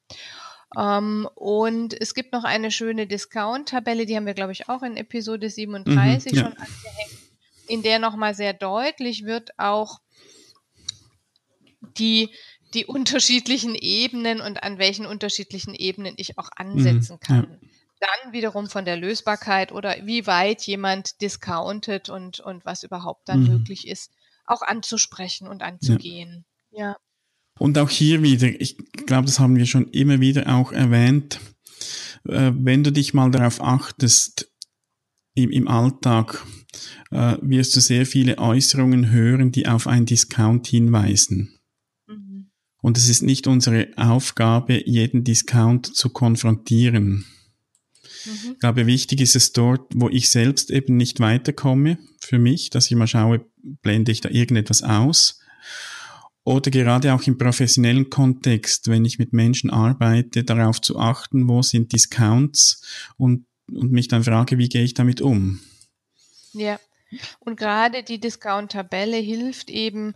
Um, 0.76 0.82
ähm, 0.82 1.28
und 1.36 2.00
es 2.00 2.14
gibt 2.14 2.32
noch 2.32 2.42
eine 2.42 2.72
schöne 2.72 3.06
Discount-Tabelle, 3.06 4.06
die 4.06 4.16
haben 4.16 4.26
wir, 4.26 4.34
glaube 4.34 4.50
ich, 4.50 4.68
auch 4.68 4.82
in 4.82 4.96
Episode 4.96 5.48
37 5.48 6.32
mhm, 6.32 6.38
ja. 6.38 6.44
schon 6.44 6.52
angehängt, 6.52 7.18
in 7.68 7.82
der 7.82 7.98
nochmal 8.00 8.34
sehr 8.34 8.54
deutlich 8.54 9.24
wird 9.24 9.56
auch, 9.58 10.00
die, 11.98 12.30
die 12.74 12.86
unterschiedlichen 12.86 13.74
Ebenen 13.74 14.40
und 14.40 14.62
an 14.62 14.78
welchen 14.78 15.06
unterschiedlichen 15.06 15.74
Ebenen 15.74 16.14
ich 16.16 16.38
auch 16.38 16.50
ansetzen 16.56 17.14
mhm, 17.14 17.26
kann. 17.26 17.58
Ja. 17.62 17.68
Dann 18.00 18.32
wiederum 18.32 18.68
von 18.68 18.84
der 18.84 18.96
Lösbarkeit 18.96 19.72
oder 19.72 19.96
wie 20.04 20.26
weit 20.26 20.62
jemand 20.62 21.20
discountet 21.22 22.08
und, 22.08 22.40
und 22.40 22.64
was 22.64 22.82
überhaupt 22.82 23.28
dann 23.28 23.42
mhm. 23.42 23.48
möglich 23.48 23.86
ist, 23.88 24.10
auch 24.46 24.62
anzusprechen 24.62 25.48
und 25.48 25.62
anzugehen. 25.62 26.44
Ja. 26.70 26.80
ja. 26.80 26.96
Und 27.58 27.78
auch 27.78 27.88
hier 27.88 28.22
wieder, 28.22 28.48
ich 28.48 28.76
glaube, 29.06 29.26
das 29.26 29.38
haben 29.38 29.56
wir 29.56 29.66
schon 29.66 29.88
immer 29.90 30.20
wieder 30.20 30.54
auch 30.54 30.72
erwähnt, 30.72 31.38
äh, 32.28 32.52
wenn 32.54 32.82
du 32.82 32.90
dich 32.90 33.14
mal 33.14 33.30
darauf 33.30 33.62
achtest, 33.62 34.50
im, 35.34 35.50
im 35.50 35.68
Alltag 35.68 36.44
äh, 37.10 37.36
wirst 37.40 37.76
du 37.76 37.80
sehr 37.80 38.06
viele 38.06 38.38
Äußerungen 38.38 39.10
hören, 39.10 39.52
die 39.52 39.66
auf 39.66 39.86
einen 39.86 40.06
Discount 40.06 40.66
hinweisen. 40.66 41.53
Und 42.84 42.98
es 42.98 43.08
ist 43.08 43.22
nicht 43.22 43.46
unsere 43.46 43.88
Aufgabe, 43.96 44.86
jeden 44.86 45.24
Discount 45.24 45.96
zu 45.96 46.10
konfrontieren. 46.10 47.24
Mhm. 48.26 48.52
Ich 48.52 48.58
glaube, 48.58 48.86
wichtig 48.86 49.22
ist 49.22 49.36
es 49.36 49.54
dort, 49.54 49.90
wo 49.94 50.10
ich 50.10 50.28
selbst 50.28 50.70
eben 50.70 50.98
nicht 50.98 51.18
weiterkomme, 51.18 51.96
für 52.20 52.38
mich, 52.38 52.68
dass 52.68 52.90
ich 52.90 52.96
mal 52.98 53.06
schaue, 53.06 53.46
blende 53.62 54.12
ich 54.12 54.20
da 54.20 54.28
irgendetwas 54.28 54.82
aus. 54.82 55.40
Oder 56.44 56.70
gerade 56.70 57.14
auch 57.14 57.22
im 57.22 57.38
professionellen 57.38 58.10
Kontext, 58.10 58.88
wenn 58.88 59.06
ich 59.06 59.18
mit 59.18 59.32
Menschen 59.32 59.70
arbeite, 59.70 60.44
darauf 60.44 60.78
zu 60.78 60.98
achten, 60.98 61.48
wo 61.48 61.62
sind 61.62 61.90
Discounts 61.94 62.82
und, 63.16 63.46
und 63.72 63.92
mich 63.92 64.08
dann 64.08 64.24
frage, 64.24 64.58
wie 64.58 64.68
gehe 64.68 64.84
ich 64.84 64.92
damit 64.92 65.22
um? 65.22 65.58
Ja. 66.52 66.78
Und 67.38 67.56
gerade 67.56 68.02
die 68.02 68.20
Discount-Tabelle 68.20 69.16
hilft 69.16 69.70
eben, 69.70 70.12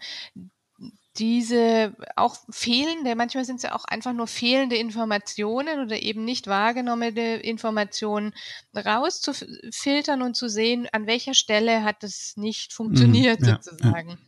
diese 1.18 1.96
auch 2.16 2.37
fehlende, 2.50 3.14
manchmal 3.16 3.44
sind 3.44 3.56
es 3.56 3.62
ja 3.62 3.75
auch 3.75 3.84
einfach 3.84 4.12
nur 4.12 4.26
fehlende 4.26 4.76
Informationen 4.76 5.80
oder 5.80 6.00
eben 6.00 6.25
nicht 6.25 6.46
wahrgenommene 6.46 7.37
Informationen 7.37 8.34
rauszufiltern 8.75 10.22
und 10.22 10.34
zu 10.34 10.48
sehen, 10.48 10.88
an 10.92 11.06
welcher 11.06 11.34
Stelle 11.34 11.84
hat 11.84 12.04
es 12.04 12.37
nicht 12.37 12.72
funktioniert 12.72 13.40
mhm, 13.40 13.46
ja, 13.46 13.60
sozusagen. 13.62 14.18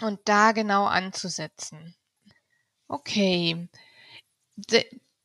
Ja. 0.00 0.06
Und 0.08 0.20
da 0.26 0.52
genau 0.52 0.84
anzusetzen. 0.84 1.94
Okay. 2.88 3.68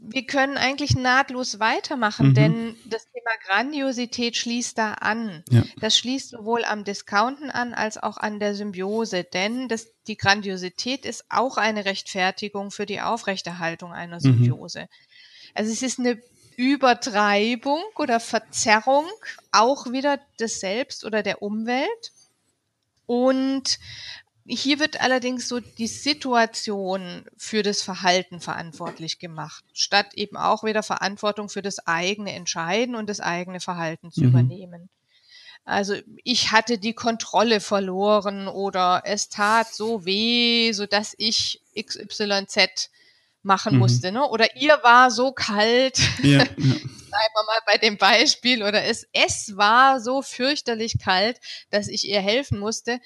Wir 0.04 0.26
können 0.26 0.58
eigentlich 0.58 0.96
nahtlos 0.96 1.60
weitermachen, 1.60 2.30
mhm. 2.30 2.34
denn 2.34 2.76
das 2.86 3.04
Thema 3.12 3.30
Grandiosität 3.46 4.36
schließt 4.36 4.76
da 4.76 4.94
an. 4.94 5.44
Ja. 5.50 5.64
Das 5.80 5.96
schließt 5.96 6.30
sowohl 6.32 6.66
am 6.66 6.84
Discounten 6.84 7.52
an 7.52 7.76
als 7.76 7.98
auch 7.98 8.18
an 8.18 8.40
der 8.40 8.56
Symbiose, 8.56 9.24
denn 9.24 9.68
das, 9.68 9.88
die 10.08 10.18
Grandiosität 10.18 11.06
ist 11.06 11.26
auch 11.30 11.58
eine 11.58 11.86
Rechtfertigung 11.86 12.72
für 12.72 12.88
die 12.88 13.00
Aufrechterhaltung 13.00 13.94
einer 13.94 14.16
mhm. 14.16 14.22
Symbiose. 14.22 14.82
Mhm. 14.82 14.88
Also 15.54 15.72
es 15.72 15.84
ist 15.84 16.00
eine 16.00 16.20
Übertreibung 16.58 17.82
oder 17.96 18.20
Verzerrung 18.20 19.06
auch 19.52 19.92
wieder 19.92 20.20
des 20.40 20.60
Selbst 20.60 21.06
oder 21.06 21.22
der 21.22 21.42
Umwelt. 21.42 22.12
Und 23.06 23.80
hier 24.46 24.80
wird 24.80 25.00
allerdings 25.02 25.48
so 25.48 25.60
die 25.60 25.88
Situation 25.88 27.26
für 27.38 27.64
das 27.64 27.82
Verhalten 27.82 28.40
verantwortlich 28.40 29.20
gemacht, 29.20 29.64
statt 29.74 30.14
eben 30.16 30.38
auch 30.38 30.64
wieder 30.64 30.84
Verantwortung 30.84 31.50
für 31.50 31.62
das 31.62 31.86
eigene 31.88 32.34
Entscheiden 32.34 32.96
und 32.96 33.10
das 33.10 33.20
eigene 33.20 33.60
Verhalten 33.60 34.12
zu 34.12 34.22
mhm. 34.22 34.28
übernehmen. 34.30 34.90
Also 35.64 35.96
ich 36.24 36.52
hatte 36.52 36.80
die 36.80 36.94
Kontrolle 36.94 37.60
verloren 37.60 38.48
oder 38.48 39.04
es 39.06 39.30
tat 39.30 39.74
so 39.74 40.06
weh, 40.06 40.72
so 40.72 40.88
dass 40.88 41.14
ich 41.18 41.62
XYZ 41.80 42.90
machen 43.44 43.74
mhm. 43.74 43.80
musste, 43.80 44.12
ne? 44.12 44.28
Oder 44.28 44.56
ihr 44.56 44.80
war 44.82 45.12
so 45.12 45.32
kalt. 45.32 46.00
Ja, 46.24 46.40
ja. 46.40 46.46
Bleiben 46.58 47.34
wir 47.36 47.46
mal 47.46 47.60
bei 47.68 47.78
dem 47.78 47.98
Beispiel. 47.98 48.64
Oder 48.64 48.86
es, 48.86 49.06
es 49.12 49.56
war 49.58 50.00
so 50.00 50.22
fürchterlich 50.22 50.98
kalt, 50.98 51.40
dass 51.70 51.88
ich 51.88 52.08
ihr 52.08 52.22
helfen 52.22 52.58
musste 52.58 53.00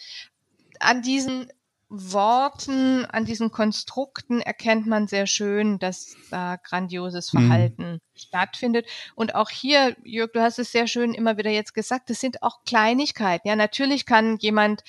an 0.81 1.01
diesen 1.01 1.49
Worten, 1.87 3.05
an 3.05 3.25
diesen 3.25 3.51
Konstrukten 3.51 4.41
erkennt 4.41 4.87
man 4.87 5.07
sehr 5.07 5.27
schön, 5.27 5.77
dass 5.77 6.15
da 6.31 6.55
grandioses 6.55 7.31
mhm. 7.31 7.39
Verhalten 7.39 7.91
mhm. 7.91 7.99
stattfindet. 8.15 8.87
Und 9.13 9.35
auch 9.35 9.49
hier, 9.51 9.95
Jörg, 10.03 10.31
du 10.33 10.41
hast 10.41 10.57
es 10.57 10.71
sehr 10.71 10.87
schön 10.87 11.13
immer 11.13 11.37
wieder 11.37 11.51
jetzt 11.51 11.73
gesagt, 11.73 12.09
es 12.09 12.19
sind 12.19 12.41
auch 12.41 12.63
Kleinigkeiten. 12.65 13.47
Ja, 13.47 13.55
natürlich 13.55 14.05
kann 14.05 14.37
jemand, 14.37 14.83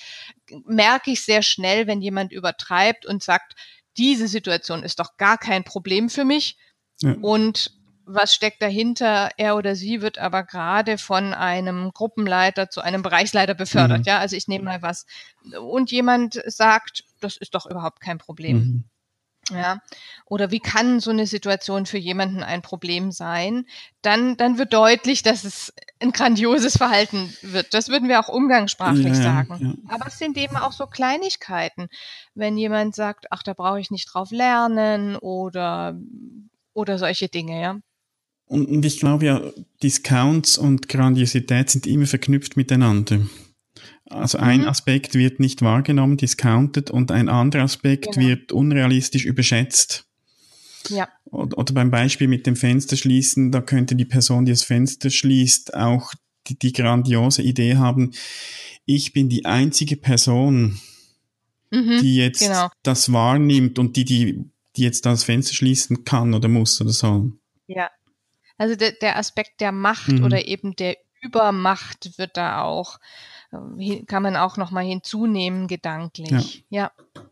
merke 0.65 1.11
ich 1.11 1.23
sehr 1.23 1.43
schnell, 1.43 1.85
wenn 1.85 2.01
jemand 2.01 2.31
übertreibt 2.31 3.05
und 3.05 3.21
sagt, 3.21 3.53
diese 3.97 4.27
Situation 4.27 4.83
ist 4.83 4.99
doch 4.99 5.17
gar 5.17 5.37
kein 5.37 5.63
Problem 5.63 6.09
für 6.09 6.25
mich. 6.25 6.57
Ja. 7.01 7.15
Und 7.21 7.76
was 8.07 8.33
steckt 8.33 8.61
dahinter? 8.61 9.29
Er 9.37 9.55
oder 9.55 9.75
sie 9.75 10.01
wird 10.01 10.17
aber 10.17 10.43
gerade 10.43 10.97
von 10.97 11.33
einem 11.33 11.91
Gruppenleiter 11.93 12.69
zu 12.69 12.81
einem 12.81 13.01
Bereichsleiter 13.01 13.53
befördert. 13.53 13.99
Mhm. 13.99 14.03
Ja, 14.05 14.19
also 14.19 14.35
ich 14.35 14.47
nehme 14.47 14.65
mal 14.65 14.81
was. 14.81 15.05
Und 15.61 15.91
jemand 15.91 16.41
sagt, 16.45 17.03
das 17.19 17.37
ist 17.37 17.53
doch 17.53 17.65
überhaupt 17.65 17.99
kein 17.99 18.17
Problem. 18.17 18.57
Mhm. 18.57 18.83
Ja, 19.49 19.79
oder 20.25 20.51
wie 20.51 20.59
kann 20.59 20.99
so 20.99 21.09
eine 21.09 21.25
Situation 21.25 21.85
für 21.85 21.97
jemanden 21.97 22.43
ein 22.43 22.61
Problem 22.61 23.13
sein? 23.13 23.65
Dann, 24.01 24.35
dann 24.35 24.57
wird 24.57 24.73
deutlich, 24.73 25.23
dass 25.23 25.45
es 25.45 25.73
ein 26.01 26.11
grandioses 26.11 26.77
Verhalten 26.77 27.33
wird. 27.41 27.73
Das 27.73 27.87
würden 27.87 28.09
wir 28.09 28.19
auch 28.19 28.27
umgangssprachlich 28.27 29.05
ja, 29.05 29.23
sagen. 29.23 29.57
Ja. 29.87 29.95
Aber 29.95 30.07
es 30.07 30.17
sind 30.17 30.37
eben 30.37 30.57
auch 30.57 30.73
so 30.73 30.85
Kleinigkeiten. 30.85 31.87
Wenn 32.35 32.57
jemand 32.57 32.93
sagt, 32.93 33.27
ach, 33.31 33.41
da 33.41 33.53
brauche 33.53 33.79
ich 33.79 33.89
nicht 33.89 34.13
drauf 34.13 34.31
lernen 34.31 35.15
oder, 35.15 35.97
oder 36.73 36.97
solche 36.97 37.29
Dinge, 37.29 37.61
ja. 37.61 37.77
Und, 38.47 38.67
und 38.67 38.85
ich 38.85 38.99
glaube 38.99 39.25
ja, 39.25 39.41
Discounts 39.83 40.57
und 40.57 40.87
Grandiosität 40.87 41.69
sind 41.69 41.85
immer 41.85 42.05
verknüpft 42.05 42.57
miteinander. 42.57 43.19
Also 44.09 44.37
ein 44.37 44.61
mhm. 44.61 44.67
Aspekt 44.69 45.15
wird 45.15 45.39
nicht 45.39 45.61
wahrgenommen, 45.61 46.17
discounted, 46.17 46.89
und 46.89 47.11
ein 47.11 47.27
anderer 47.27 47.63
Aspekt 47.63 48.13
genau. 48.13 48.27
wird 48.27 48.51
unrealistisch 48.53 49.25
überschätzt. 49.25 50.05
Ja. 50.89 51.09
Oder, 51.25 51.57
oder, 51.57 51.73
beim 51.73 51.91
Beispiel 51.91 52.29
mit 52.29 52.47
dem 52.47 52.55
Fenster 52.55 52.95
schließen, 52.95 53.51
da 53.51 53.59
könnte 53.59 53.95
die 53.95 54.05
Person, 54.05 54.45
die 54.45 54.53
das 54.53 54.63
Fenster 54.63 55.09
schließt, 55.09 55.73
auch 55.73 56.13
die, 56.47 56.57
die 56.57 56.71
grandiose 56.71 57.41
Idee 57.41 57.75
haben, 57.75 58.11
ich 58.85 59.11
bin 59.11 59.27
die 59.27 59.43
einzige 59.43 59.97
Person, 59.97 60.79
mhm, 61.71 61.99
die 61.99 62.15
jetzt 62.15 62.39
genau. 62.39 62.69
das 62.83 63.11
wahrnimmt 63.11 63.77
und 63.79 63.97
die, 63.97 64.05
die, 64.05 64.45
die 64.77 64.83
jetzt 64.83 65.05
das 65.05 65.25
Fenster 65.25 65.53
schließen 65.53 66.05
kann 66.05 66.33
oder 66.33 66.47
muss 66.47 66.79
oder 66.79 66.91
soll. 66.91 67.33
Ja, 67.67 67.89
also 68.57 68.75
der, 68.75 68.91
der 68.93 69.17
Aspekt 69.17 69.61
der 69.61 69.71
Macht 69.71 70.09
mhm. 70.09 70.23
oder 70.23 70.47
eben 70.47 70.75
der 70.75 70.97
Übermacht 71.21 72.17
wird 72.17 72.37
da 72.37 72.61
auch, 72.61 72.99
äh, 73.51 74.03
kann 74.03 74.23
man 74.23 74.35
auch 74.35 74.57
nochmal 74.57 74.85
hinzunehmen, 74.85 75.67
gedanklich. 75.67 76.63
Ja. 76.69 76.91
ja. 77.15 77.23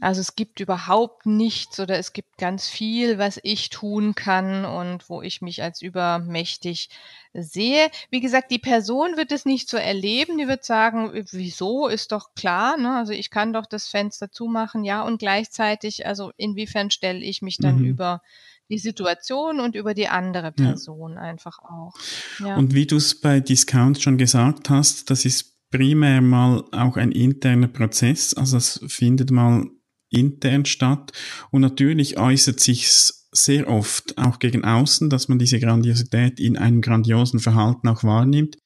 Also 0.00 0.20
es 0.20 0.36
gibt 0.36 0.60
überhaupt 0.60 1.24
nichts 1.24 1.80
oder 1.80 1.98
es 1.98 2.12
gibt 2.12 2.36
ganz 2.36 2.68
viel, 2.68 3.18
was 3.18 3.40
ich 3.42 3.70
tun 3.70 4.14
kann 4.14 4.66
und 4.66 5.08
wo 5.08 5.22
ich 5.22 5.40
mich 5.40 5.62
als 5.62 5.80
übermächtig 5.80 6.90
sehe. 7.32 7.88
Wie 8.10 8.20
gesagt, 8.20 8.50
die 8.50 8.58
Person 8.58 9.16
wird 9.16 9.32
es 9.32 9.46
nicht 9.46 9.70
so 9.70 9.78
erleben. 9.78 10.36
Die 10.36 10.48
wird 10.48 10.66
sagen, 10.66 11.12
wieso 11.30 11.88
ist 11.88 12.12
doch 12.12 12.34
klar, 12.34 12.76
ne? 12.76 12.94
Also 12.94 13.14
ich 13.14 13.30
kann 13.30 13.54
doch 13.54 13.64
das 13.64 13.88
Fenster 13.88 14.30
zumachen, 14.30 14.84
ja. 14.84 15.02
Und 15.02 15.18
gleichzeitig, 15.18 16.06
also 16.06 16.30
inwiefern 16.36 16.90
stelle 16.90 17.20
ich 17.20 17.40
mich 17.40 17.56
dann 17.56 17.78
mhm. 17.78 17.86
über 17.86 18.22
die 18.68 18.78
Situation 18.78 19.60
und 19.60 19.74
über 19.76 19.94
die 19.94 20.08
andere 20.08 20.52
Person 20.52 21.12
ja. 21.12 21.20
einfach 21.20 21.58
auch. 21.58 21.94
Ja. 22.40 22.56
Und 22.56 22.74
wie 22.74 22.86
du 22.86 22.96
es 22.96 23.20
bei 23.20 23.40
Discount 23.40 24.00
schon 24.00 24.18
gesagt 24.18 24.70
hast, 24.70 25.10
das 25.10 25.24
ist 25.24 25.56
primär 25.70 26.20
mal 26.20 26.64
auch 26.72 26.96
ein 26.96 27.12
interner 27.12 27.68
Prozess, 27.68 28.34
also 28.34 28.56
es 28.56 28.80
findet 28.88 29.30
mal 29.30 29.66
intern 30.10 30.64
statt 30.64 31.12
und 31.50 31.60
natürlich 31.60 32.18
äußert 32.18 32.60
sich 32.60 32.88
sehr 33.32 33.68
oft 33.68 34.16
auch 34.16 34.38
gegen 34.38 34.64
außen, 34.64 35.10
dass 35.10 35.28
man 35.28 35.38
diese 35.38 35.60
Grandiosität 35.60 36.40
in 36.40 36.56
einem 36.56 36.80
grandiosen 36.80 37.40
Verhalten 37.40 37.88
auch 37.88 38.02
wahrnimmt. 38.02 38.56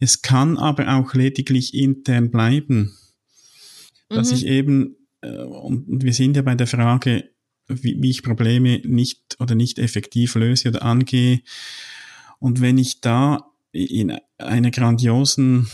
Es 0.00 0.22
kann 0.22 0.56
aber 0.56 0.94
auch 0.94 1.14
lediglich 1.14 1.74
intern 1.74 2.30
bleiben, 2.30 2.96
dass 4.08 4.30
mhm. 4.30 4.36
ich 4.36 4.46
eben 4.46 4.96
äh, 5.24 5.42
und 5.42 6.02
wir 6.02 6.12
sind 6.12 6.36
ja 6.36 6.42
bei 6.42 6.54
der 6.54 6.66
Frage, 6.66 7.30
wie, 7.66 7.96
wie 8.00 8.10
ich 8.10 8.22
Probleme 8.22 8.80
nicht 8.84 9.36
oder 9.38 9.54
nicht 9.54 9.78
effektiv 9.78 10.34
löse 10.34 10.68
oder 10.68 10.82
angehe. 10.82 11.40
Und 12.38 12.60
wenn 12.60 12.78
ich 12.78 13.00
da 13.00 13.50
in 13.72 14.16
einer 14.38 14.70
grandiosen 14.70 15.68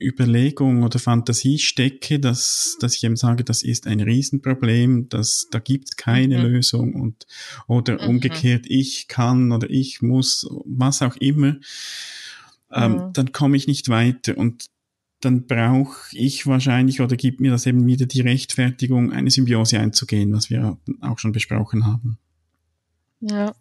Überlegung 0.00 0.82
oder 0.82 0.98
Fantasie 0.98 1.58
stecke, 1.58 2.18
dass, 2.18 2.76
dass 2.80 2.96
ich 2.96 3.04
eben 3.04 3.16
sage, 3.16 3.44
das 3.44 3.62
ist 3.62 3.86
ein 3.86 4.00
Riesenproblem, 4.00 5.08
dass, 5.08 5.48
da 5.50 5.60
gibt 5.60 5.88
es 5.88 5.96
keine 5.96 6.38
mhm. 6.38 6.44
Lösung 6.44 6.94
und 6.94 7.26
oder 7.68 8.02
mhm. 8.02 8.08
umgekehrt, 8.08 8.66
ich 8.68 9.08
kann 9.08 9.52
oder 9.52 9.70
ich 9.70 10.02
muss, 10.02 10.46
was 10.64 11.00
auch 11.00 11.16
immer, 11.16 11.56
ähm, 12.72 12.92
mhm. 12.92 13.12
dann 13.12 13.32
komme 13.32 13.56
ich 13.56 13.66
nicht 13.66 13.88
weiter. 13.88 14.36
Und 14.36 14.66
dann 15.24 15.46
brauche 15.46 15.96
ich 16.12 16.46
wahrscheinlich 16.46 17.00
oder 17.00 17.16
gibt 17.16 17.40
mir 17.40 17.50
das 17.50 17.66
eben 17.66 17.86
wieder 17.86 18.06
die 18.06 18.20
Rechtfertigung, 18.20 19.12
eine 19.12 19.30
Symbiose 19.30 19.78
einzugehen, 19.78 20.32
was 20.32 20.50
wir 20.50 20.78
auch 21.00 21.18
schon 21.18 21.32
besprochen 21.32 21.86
haben. 21.86 22.18
Ja. 23.20 23.54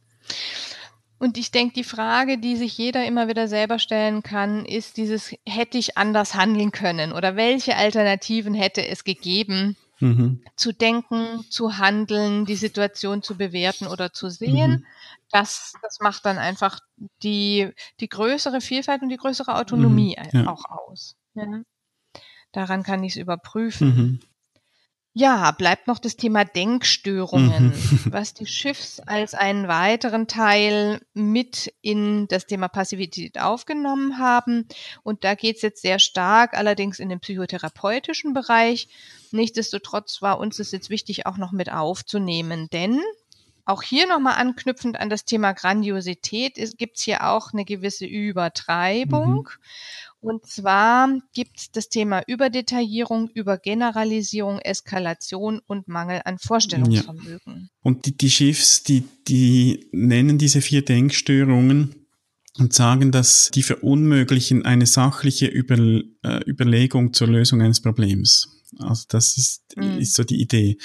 Und 1.20 1.38
ich 1.38 1.52
denke, 1.52 1.76
die 1.76 1.86
Frage, 1.86 2.38
die 2.38 2.58
sich 2.58 2.78
jeder 2.78 3.06
immer 3.06 3.30
wieder 3.30 3.48
selber 3.48 3.80
stellen 3.80 4.24
kann, 4.24 4.66
ist 4.66 4.98
dieses, 4.98 5.34
hätte 5.48 5.78
ich 5.78 5.98
anders 5.98 6.36
handeln 6.36 6.72
können 6.72 7.14
oder 7.14 7.38
welche 7.38 7.78
Alternativen 7.78 8.54
hätte 8.54 8.86
es 8.86 9.06
gegeben, 9.06 9.78
mhm. 10.02 10.44
zu 10.58 10.74
denken, 10.74 11.46
zu 11.50 11.78
handeln, 11.78 12.46
die 12.46 12.56
Situation 12.56 13.24
zu 13.24 13.38
bewerten 13.38 13.88
oder 13.88 14.12
zu 14.12 14.30
sehen. 14.30 14.72
Mhm. 14.72 14.86
Das, 15.32 15.74
das 15.82 16.00
macht 16.02 16.26
dann 16.26 16.38
einfach 16.38 16.80
die, 17.24 17.70
die 18.02 18.10
größere 18.10 18.60
Vielfalt 18.60 19.02
und 19.02 19.10
die 19.10 19.18
größere 19.18 19.56
Autonomie 19.56 20.18
mhm. 20.34 20.40
ja. 20.42 20.48
auch 20.48 20.66
aus. 20.66 21.16
Ja. 21.36 21.64
Daran 22.52 22.84
kann 22.84 23.04
ich 23.04 23.14
es 23.14 23.22
überprüfen. 23.22 23.88
Mhm. 23.88 24.20
Ja, 25.16 25.52
bleibt 25.52 25.86
noch 25.86 26.00
das 26.00 26.16
Thema 26.16 26.44
Denkstörungen, 26.44 27.68
mhm. 27.68 27.74
was 28.12 28.34
die 28.34 28.48
Schiffs 28.48 29.00
als 29.00 29.36
einen 29.36 29.68
weiteren 29.68 30.28
Teil 30.28 31.02
mit 31.14 31.72
in 31.82 32.28
das 32.28 32.48
Thema 32.48 32.68
Passivität 32.68 33.40
aufgenommen 33.40 34.18
haben. 34.18 34.68
Und 35.04 35.24
da 35.24 35.36
geht 35.36 35.58
es 35.58 35.62
jetzt 35.62 35.84
sehr 35.84 36.00
stark, 36.00 36.58
allerdings 36.58 36.98
in 36.98 37.10
den 37.10 37.20
psychotherapeutischen 37.20 38.34
Bereich. 38.34 38.88
Nichtsdestotrotz 39.32 40.24
war 40.24 40.40
uns 40.40 40.58
es 40.58 40.72
jetzt 40.72 40.90
wichtig, 40.90 41.28
auch 41.28 41.38
noch 41.38 41.52
mit 41.52 41.72
aufzunehmen, 41.72 42.68
denn 42.72 43.00
auch 43.66 43.82
hier 43.82 44.08
nochmal 44.08 44.36
anknüpfend 44.36 45.00
an 45.00 45.10
das 45.10 45.26
Thema 45.26 45.54
Grandiosität 45.54 46.58
gibt 46.78 46.98
es 46.98 47.04
hier 47.04 47.28
auch 47.30 47.54
eine 47.54 47.64
gewisse 47.64 48.06
Übertreibung. 48.06 49.36
Mhm. 49.36 49.64
Und 50.20 50.46
zwar 50.46 51.10
gibt 51.34 51.60
es 51.60 51.72
das 51.72 51.90
Thema 51.90 52.24
Überdetaillierung, 52.28 53.30
Übergeneralisierung, 53.34 54.60
Eskalation 54.60 55.60
und 55.68 55.88
Mangel 55.88 56.22
an 56.24 56.40
Vorstellungsvermögen. 56.40 57.42
Ja. 57.46 57.70
Und 57.82 58.06
die, 58.06 58.16
die 58.16 58.30
Schiffs, 58.30 58.84
die, 58.84 59.04
die 59.28 59.90
nennen 59.92 60.38
diese 60.38 60.62
vier 60.62 60.84
Denkstörungen 60.84 62.08
und 62.58 62.74
sagen, 62.74 63.12
dass 63.12 63.50
die 63.54 63.64
verunmöglichen 63.64 64.66
eine 64.66 64.86
sachliche 64.86 65.48
Über, 65.48 65.76
äh, 65.78 66.40
Überlegung 66.48 67.14
zur 67.14 67.28
Lösung 67.28 67.62
eines 67.62 67.82
Problems. 67.82 68.48
Also 68.80 69.06
das 69.10 69.38
ist, 69.38 69.76
mhm. 69.76 70.00
ist 70.00 70.14
so 70.14 70.24
die 70.24 70.42
Idee. 70.42 70.78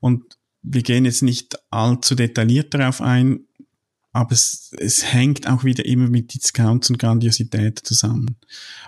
Und 0.00 0.36
wir 0.64 0.82
gehen 0.82 1.04
jetzt 1.04 1.22
nicht 1.22 1.56
allzu 1.70 2.14
detailliert 2.14 2.74
darauf 2.74 3.00
ein, 3.00 3.40
aber 4.12 4.32
es, 4.32 4.74
es 4.78 5.12
hängt 5.12 5.48
auch 5.48 5.64
wieder 5.64 5.84
immer 5.84 6.08
mit 6.08 6.34
Discounts 6.34 6.88
und 6.88 6.98
Grandiosität 6.98 7.80
zusammen. 7.80 8.36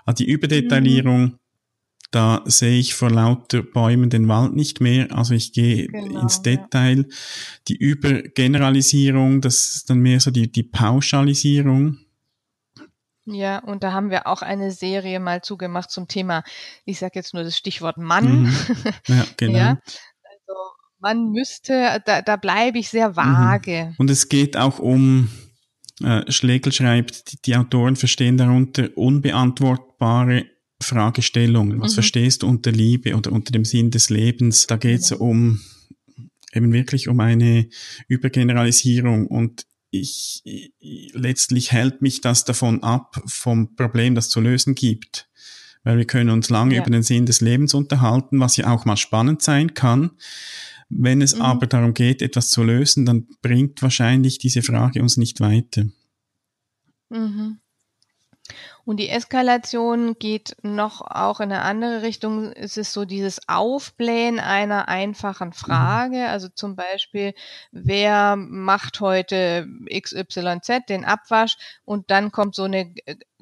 Also 0.04 0.24
die 0.24 0.30
Überdetaillierung, 0.30 1.20
mhm. 1.20 1.38
da 2.12 2.42
sehe 2.46 2.78
ich 2.78 2.94
vor 2.94 3.10
lauter 3.10 3.62
Bäumen 3.62 4.08
den 4.08 4.28
Wald 4.28 4.54
nicht 4.54 4.80
mehr, 4.80 5.12
also 5.12 5.34
ich 5.34 5.52
gehe 5.52 5.88
genau, 5.88 6.22
ins 6.22 6.42
Detail. 6.42 6.98
Ja. 6.98 7.16
Die 7.68 7.76
Übergeneralisierung, 7.76 9.40
das 9.40 9.74
ist 9.74 9.90
dann 9.90 9.98
mehr 9.98 10.20
so 10.20 10.30
die, 10.30 10.50
die 10.50 10.62
Pauschalisierung. 10.62 11.98
Ja, 13.28 13.58
und 13.58 13.82
da 13.82 13.92
haben 13.92 14.10
wir 14.10 14.28
auch 14.28 14.42
eine 14.42 14.70
Serie 14.70 15.18
mal 15.18 15.42
zugemacht 15.42 15.90
zum 15.90 16.06
Thema, 16.06 16.44
ich 16.84 17.00
sage 17.00 17.14
jetzt 17.16 17.34
nur 17.34 17.42
das 17.42 17.56
Stichwort 17.56 17.98
Mann. 17.98 18.44
Mhm. 18.44 18.56
Ja, 19.08 19.26
genau. 19.36 19.58
ja, 19.58 19.78
man 21.06 21.30
müsste, 21.30 22.02
da, 22.04 22.20
da 22.20 22.34
bleibe 22.34 22.78
ich 22.80 22.88
sehr 22.88 23.10
mhm. 23.10 23.16
vage. 23.16 23.94
Und 23.98 24.10
es 24.10 24.28
geht 24.28 24.56
auch 24.56 24.80
um, 24.80 25.28
äh, 26.02 26.30
Schlegel 26.30 26.72
schreibt, 26.72 27.30
die, 27.30 27.42
die 27.42 27.56
Autoren 27.56 27.94
verstehen 27.94 28.36
darunter 28.36 28.88
unbeantwortbare 28.96 30.46
Fragestellungen. 30.82 31.80
Was 31.80 31.92
mhm. 31.92 31.94
verstehst 31.94 32.42
du 32.42 32.48
unter 32.48 32.72
Liebe 32.72 33.14
oder 33.14 33.30
unter 33.30 33.52
dem 33.52 33.64
Sinn 33.64 33.92
des 33.92 34.10
Lebens? 34.10 34.66
Da 34.66 34.76
geht 34.76 35.00
es 35.00 35.10
ja. 35.10 35.18
um 35.18 35.60
eben 36.52 36.72
wirklich 36.72 37.06
um 37.08 37.20
eine 37.20 37.68
Übergeneralisierung 38.08 39.28
und 39.28 39.64
ich, 39.90 40.42
ich, 40.44 41.12
letztlich 41.14 41.70
hält 41.70 42.02
mich 42.02 42.20
das 42.20 42.44
davon 42.44 42.82
ab, 42.82 43.22
vom 43.26 43.76
Problem, 43.76 44.16
das 44.16 44.28
zu 44.28 44.40
lösen 44.40 44.74
gibt. 44.74 45.28
Weil 45.84 45.98
wir 45.98 46.04
können 46.04 46.30
uns 46.30 46.50
lange 46.50 46.74
ja. 46.74 46.82
über 46.82 46.90
den 46.90 47.04
Sinn 47.04 47.26
des 47.26 47.40
Lebens 47.40 47.72
unterhalten, 47.72 48.40
was 48.40 48.56
ja 48.56 48.72
auch 48.72 48.84
mal 48.84 48.96
spannend 48.96 49.40
sein 49.40 49.74
kann. 49.74 50.10
Wenn 50.88 51.20
es 51.20 51.34
mhm. 51.34 51.42
aber 51.42 51.66
darum 51.66 51.94
geht, 51.94 52.22
etwas 52.22 52.48
zu 52.48 52.62
lösen, 52.62 53.06
dann 53.06 53.26
bringt 53.42 53.82
wahrscheinlich 53.82 54.38
diese 54.38 54.62
Frage 54.62 55.02
uns 55.02 55.16
nicht 55.16 55.40
weiter. 55.40 55.86
Mhm. 57.08 57.58
Und 58.84 58.98
die 58.98 59.08
Eskalation 59.08 60.14
geht 60.16 60.56
noch 60.62 61.00
auch 61.00 61.40
in 61.40 61.50
eine 61.50 61.62
andere 61.62 62.02
Richtung. 62.02 62.52
Es 62.52 62.76
ist 62.76 62.92
so 62.92 63.04
dieses 63.04 63.48
Aufblähen 63.48 64.38
einer 64.38 64.86
einfachen 64.86 65.48
mhm. 65.48 65.54
Frage. 65.54 66.28
Also 66.28 66.48
zum 66.48 66.76
Beispiel, 66.76 67.34
wer 67.72 68.36
macht 68.36 69.00
heute 69.00 69.66
XYZ, 69.92 70.86
den 70.88 71.04
Abwasch? 71.04 71.56
Und 71.84 72.12
dann 72.12 72.30
kommt 72.30 72.54
so 72.54 72.62
eine 72.62 72.94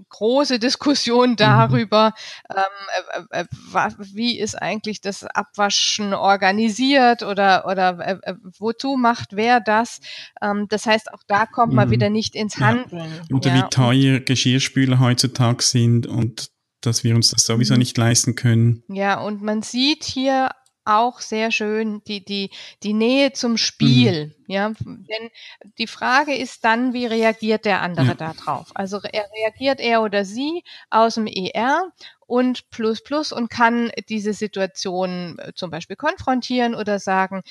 große 0.09 0.59
Diskussion 0.59 1.31
mhm. 1.31 1.37
darüber, 1.37 2.13
ähm, 2.51 3.25
äh, 3.31 3.41
äh, 3.41 3.91
wie 4.13 4.39
ist 4.39 4.61
eigentlich 4.61 5.01
das 5.01 5.25
Abwaschen 5.25 6.15
organisiert 6.15 7.23
oder, 7.23 7.67
oder 7.67 7.99
äh, 8.01 8.31
äh, 8.31 8.35
wozu 8.59 8.97
macht 8.97 9.31
wer 9.33 9.61
das? 9.61 10.01
Ähm, 10.43 10.67
das 10.69 10.87
heißt, 10.87 11.13
auch 11.13 11.23
da 11.27 11.47
kommt 11.47 11.73
man 11.73 11.89
mhm. 11.89 11.93
wieder 11.93 12.11
nicht 12.11 12.35
ins 12.35 12.59
Handeln. 12.59 13.13
Ja. 13.29 13.37
Oder 13.37 13.55
ja. 13.55 13.57
wie 13.57 13.69
teuer 13.71 14.21
Geschirrspüler 14.21 15.01
heutzutage 15.01 15.63
sind 15.63 16.07
und 16.07 16.49
dass 16.81 17.05
wir 17.05 17.15
uns 17.15 17.31
das 17.31 17.47
sowieso 17.47 17.75
mhm. 17.75 17.79
nicht 17.79 17.97
leisten 17.97 18.35
können. 18.35 18.83
Ja, 18.89 19.21
und 19.21 19.43
man 19.43 19.63
sieht 19.63 20.05
hier 20.05 20.51
auch 20.85 21.21
sehr 21.21 21.51
schön 21.51 22.03
die, 22.05 22.25
die, 22.25 22.51
die 22.83 22.93
Nähe 22.93 23.33
zum 23.33 23.57
Spiel. 23.57 24.27
Mhm. 24.27 24.45
Ja, 24.47 24.69
denn 24.69 25.31
die 25.79 25.87
Frage 25.87 26.37
ist 26.37 26.65
dann, 26.65 26.93
wie 26.93 27.07
reagiert 27.07 27.65
der 27.65 27.81
andere 27.81 28.09
ja. 28.09 28.15
darauf? 28.15 28.71
Also 28.75 29.01
er 29.01 29.27
reagiert 29.33 29.81
er 29.81 30.03
oder 30.03 30.25
sie 30.25 30.63
aus 30.91 31.15
dem 31.15 31.27
ER 31.27 31.93
und 32.27 32.71
plus 32.71 33.03
plus 33.03 33.33
und 33.33 33.49
kann 33.49 33.91
diese 34.09 34.33
Situation 34.35 35.39
äh, 35.39 35.53
zum 35.55 35.71
Beispiel 35.71 35.97
konfrontieren 35.97 36.75
oder 36.75 36.99
sagen, 36.99 37.43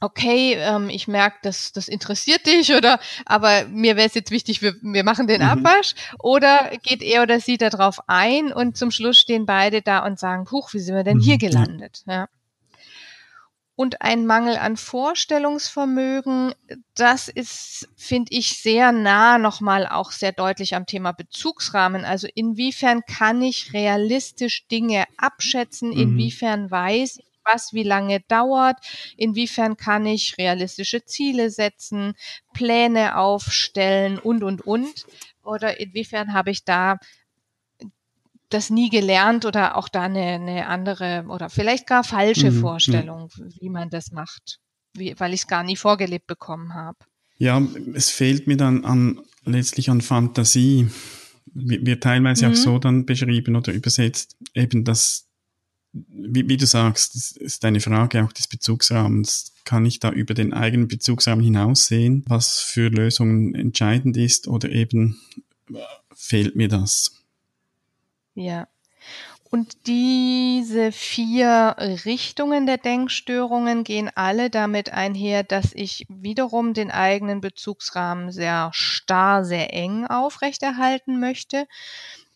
okay, 0.00 0.54
ähm, 0.54 0.88
ich 0.88 1.08
merke, 1.08 1.38
dass 1.42 1.72
das 1.72 1.88
interessiert 1.88 2.46
dich 2.46 2.72
oder 2.74 2.98
aber 3.26 3.66
mir 3.66 3.96
wäre 3.96 4.08
es 4.08 4.14
jetzt 4.14 4.30
wichtig, 4.30 4.62
wir, 4.62 4.74
wir 4.82 5.04
machen 5.04 5.26
den 5.26 5.42
mhm. 5.42 5.48
Abwasch 5.48 5.94
oder 6.18 6.70
geht 6.82 7.02
er 7.02 7.22
oder 7.22 7.40
sie 7.40 7.58
darauf 7.58 8.00
ein 8.08 8.52
und 8.52 8.76
zum 8.76 8.90
Schluss 8.90 9.18
stehen 9.18 9.46
beide 9.46 9.82
da 9.82 10.04
und 10.04 10.18
sagen, 10.18 10.50
huch, 10.50 10.72
wie 10.72 10.80
sind 10.80 10.96
wir 10.96 11.04
denn 11.04 11.18
mhm. 11.18 11.22
hier 11.22 11.38
gelandet? 11.38 12.02
Ja. 12.06 12.28
Und 13.76 14.02
ein 14.02 14.26
Mangel 14.26 14.58
an 14.58 14.76
Vorstellungsvermögen, 14.76 16.52
das 16.94 17.28
ist, 17.28 17.88
finde 17.96 18.30
ich, 18.30 18.58
sehr 18.58 18.92
nah 18.92 19.38
nochmal 19.38 19.86
auch 19.86 20.12
sehr 20.12 20.32
deutlich 20.32 20.74
am 20.74 20.84
Thema 20.84 21.12
Bezugsrahmen. 21.12 22.04
Also 22.04 22.28
inwiefern 22.34 23.04
kann 23.06 23.40
ich 23.40 23.72
realistisch 23.72 24.68
Dinge 24.68 25.04
abschätzen? 25.16 25.92
Mhm. 25.92 25.98
Inwiefern 25.98 26.70
weiß 26.70 27.20
ich, 27.20 27.29
was 27.52 27.72
wie 27.72 27.82
lange 27.82 28.20
dauert, 28.28 28.78
inwiefern 29.16 29.76
kann 29.76 30.06
ich 30.06 30.36
realistische 30.38 31.04
Ziele 31.04 31.50
setzen, 31.50 32.14
Pläne 32.52 33.16
aufstellen 33.16 34.18
und, 34.18 34.42
und, 34.42 34.66
und. 34.66 35.06
Oder 35.42 35.80
inwiefern 35.80 36.32
habe 36.32 36.50
ich 36.50 36.64
da 36.64 36.98
das 38.50 38.68
nie 38.68 38.90
gelernt 38.90 39.44
oder 39.44 39.76
auch 39.76 39.88
da 39.88 40.02
eine, 40.02 40.20
eine 40.20 40.66
andere 40.66 41.24
oder 41.28 41.48
vielleicht 41.48 41.86
gar 41.86 42.04
falsche 42.04 42.50
mhm, 42.50 42.60
Vorstellung, 42.60 43.30
wie 43.60 43.70
man 43.70 43.90
das 43.90 44.10
macht, 44.10 44.58
wie, 44.92 45.14
weil 45.18 45.32
ich 45.32 45.42
es 45.42 45.46
gar 45.46 45.62
nie 45.62 45.76
vorgelebt 45.76 46.26
bekommen 46.26 46.74
habe. 46.74 46.98
Ja, 47.38 47.62
es 47.94 48.10
fehlt 48.10 48.46
mir 48.46 48.56
dann 48.56 48.84
an 48.84 49.20
letztlich 49.44 49.88
an 49.88 50.00
Fantasie. 50.00 50.88
Wird 51.52 52.02
teilweise 52.02 52.46
mhm. 52.46 52.52
auch 52.52 52.56
so 52.56 52.78
dann 52.78 53.06
beschrieben 53.06 53.56
oder 53.56 53.72
übersetzt, 53.72 54.36
eben 54.54 54.84
dass 54.84 55.29
wie, 55.92 56.48
wie 56.48 56.56
du 56.56 56.66
sagst, 56.66 57.36
ist 57.38 57.64
eine 57.64 57.80
Frage 57.80 58.24
auch 58.24 58.32
des 58.32 58.46
Bezugsrahmens. 58.46 59.54
Kann 59.64 59.86
ich 59.86 60.00
da 60.00 60.10
über 60.10 60.34
den 60.34 60.52
eigenen 60.52 60.88
Bezugsrahmen 60.88 61.44
hinaussehen, 61.44 62.24
was 62.26 62.60
für 62.60 62.88
Lösungen 62.88 63.54
entscheidend 63.54 64.16
ist 64.16 64.48
oder 64.48 64.70
eben 64.70 65.20
fehlt 66.14 66.56
mir 66.56 66.68
das? 66.68 67.24
Ja. 68.34 68.68
Und 69.50 69.88
diese 69.88 70.92
vier 70.92 71.74
Richtungen 72.04 72.66
der 72.66 72.78
Denkstörungen 72.78 73.82
gehen 73.82 74.08
alle 74.14 74.48
damit 74.48 74.92
einher, 74.92 75.42
dass 75.42 75.72
ich 75.74 76.06
wiederum 76.08 76.72
den 76.72 76.92
eigenen 76.92 77.40
Bezugsrahmen 77.40 78.30
sehr 78.30 78.70
starr, 78.72 79.44
sehr 79.44 79.74
eng 79.74 80.06
aufrechterhalten 80.06 81.18
möchte 81.18 81.66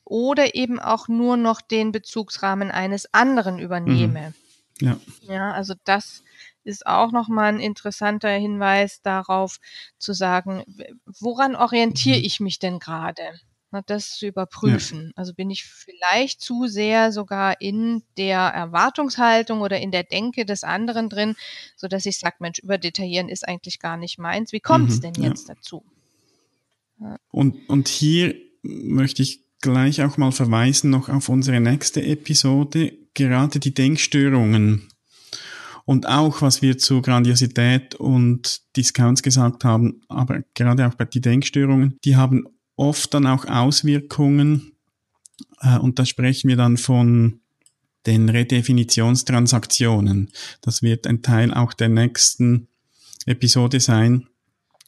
oder 0.04 0.54
eben 0.54 0.78
auch 0.78 1.08
nur 1.08 1.36
noch 1.36 1.60
den 1.60 1.92
Bezugsrahmen 1.92 2.70
eines 2.70 3.12
anderen 3.12 3.58
übernehme. 3.58 4.34
Mhm. 4.80 4.86
Ja. 4.86 5.00
Ja, 5.22 5.52
also 5.52 5.74
das 5.84 6.22
ist 6.64 6.86
auch 6.86 7.12
nochmal 7.12 7.52
ein 7.52 7.60
interessanter 7.60 8.30
Hinweis 8.30 9.02
darauf 9.02 9.58
zu 9.98 10.12
sagen, 10.12 10.64
woran 11.20 11.54
orientiere 11.54 12.18
mhm. 12.18 12.24
ich 12.24 12.40
mich 12.40 12.58
denn 12.58 12.78
gerade? 12.78 13.22
das 13.86 14.16
zu 14.16 14.26
überprüfen. 14.26 15.06
Ja. 15.06 15.12
Also 15.16 15.34
bin 15.34 15.50
ich 15.50 15.64
vielleicht 15.64 16.40
zu 16.40 16.66
sehr 16.66 17.12
sogar 17.12 17.60
in 17.60 18.02
der 18.16 18.38
Erwartungshaltung 18.38 19.62
oder 19.62 19.80
in 19.80 19.90
der 19.90 20.04
Denke 20.04 20.44
des 20.44 20.62
anderen 20.62 21.08
drin, 21.08 21.34
so 21.76 21.88
dass 21.88 22.06
ich 22.06 22.18
sage, 22.18 22.36
Mensch, 22.38 22.60
überdetaillieren 22.60 23.28
ist 23.28 23.46
eigentlich 23.46 23.80
gar 23.80 23.96
nicht 23.96 24.18
meins. 24.18 24.52
Wie 24.52 24.60
kommt 24.60 24.90
es 24.90 24.98
mhm, 24.98 25.12
denn 25.12 25.24
jetzt 25.24 25.48
ja. 25.48 25.54
dazu? 25.54 25.84
Und, 27.30 27.68
und 27.68 27.88
hier 27.88 28.36
möchte 28.62 29.22
ich 29.22 29.43
gleich 29.64 30.02
auch 30.02 30.18
mal 30.18 30.30
verweisen 30.30 30.90
noch 30.90 31.08
auf 31.08 31.30
unsere 31.30 31.58
nächste 31.58 32.04
Episode, 32.04 32.92
gerade 33.14 33.58
die 33.58 33.72
Denkstörungen. 33.72 34.88
Und 35.86 36.06
auch, 36.06 36.42
was 36.42 36.60
wir 36.60 36.76
zu 36.76 37.00
Grandiosität 37.00 37.94
und 37.94 38.60
Discounts 38.76 39.22
gesagt 39.22 39.64
haben, 39.64 40.02
aber 40.08 40.42
gerade 40.52 40.86
auch 40.86 40.94
bei 40.94 41.06
die 41.06 41.22
Denkstörungen, 41.22 41.96
die 42.04 42.16
haben 42.16 42.44
oft 42.76 43.14
dann 43.14 43.26
auch 43.26 43.46
Auswirkungen, 43.46 44.72
äh, 45.60 45.78
und 45.78 45.98
da 45.98 46.04
sprechen 46.04 46.48
wir 46.48 46.56
dann 46.56 46.76
von 46.76 47.40
den 48.06 48.28
Redefinitionstransaktionen. 48.28 50.30
Das 50.60 50.82
wird 50.82 51.06
ein 51.06 51.22
Teil 51.22 51.54
auch 51.54 51.72
der 51.72 51.88
nächsten 51.88 52.68
Episode 53.24 53.80
sein, 53.80 54.26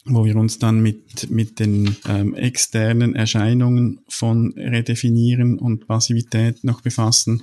wo 0.09 0.25
wir 0.25 0.37
uns 0.37 0.59
dann 0.59 0.81
mit, 0.81 1.31
mit 1.31 1.59
den 1.59 1.97
ähm, 2.09 2.35
externen 2.35 3.15
Erscheinungen 3.15 4.01
von 4.09 4.53
Redefinieren 4.57 5.59
und 5.59 5.87
Passivität 5.87 6.65
noch 6.65 6.81
befassen. 6.81 7.43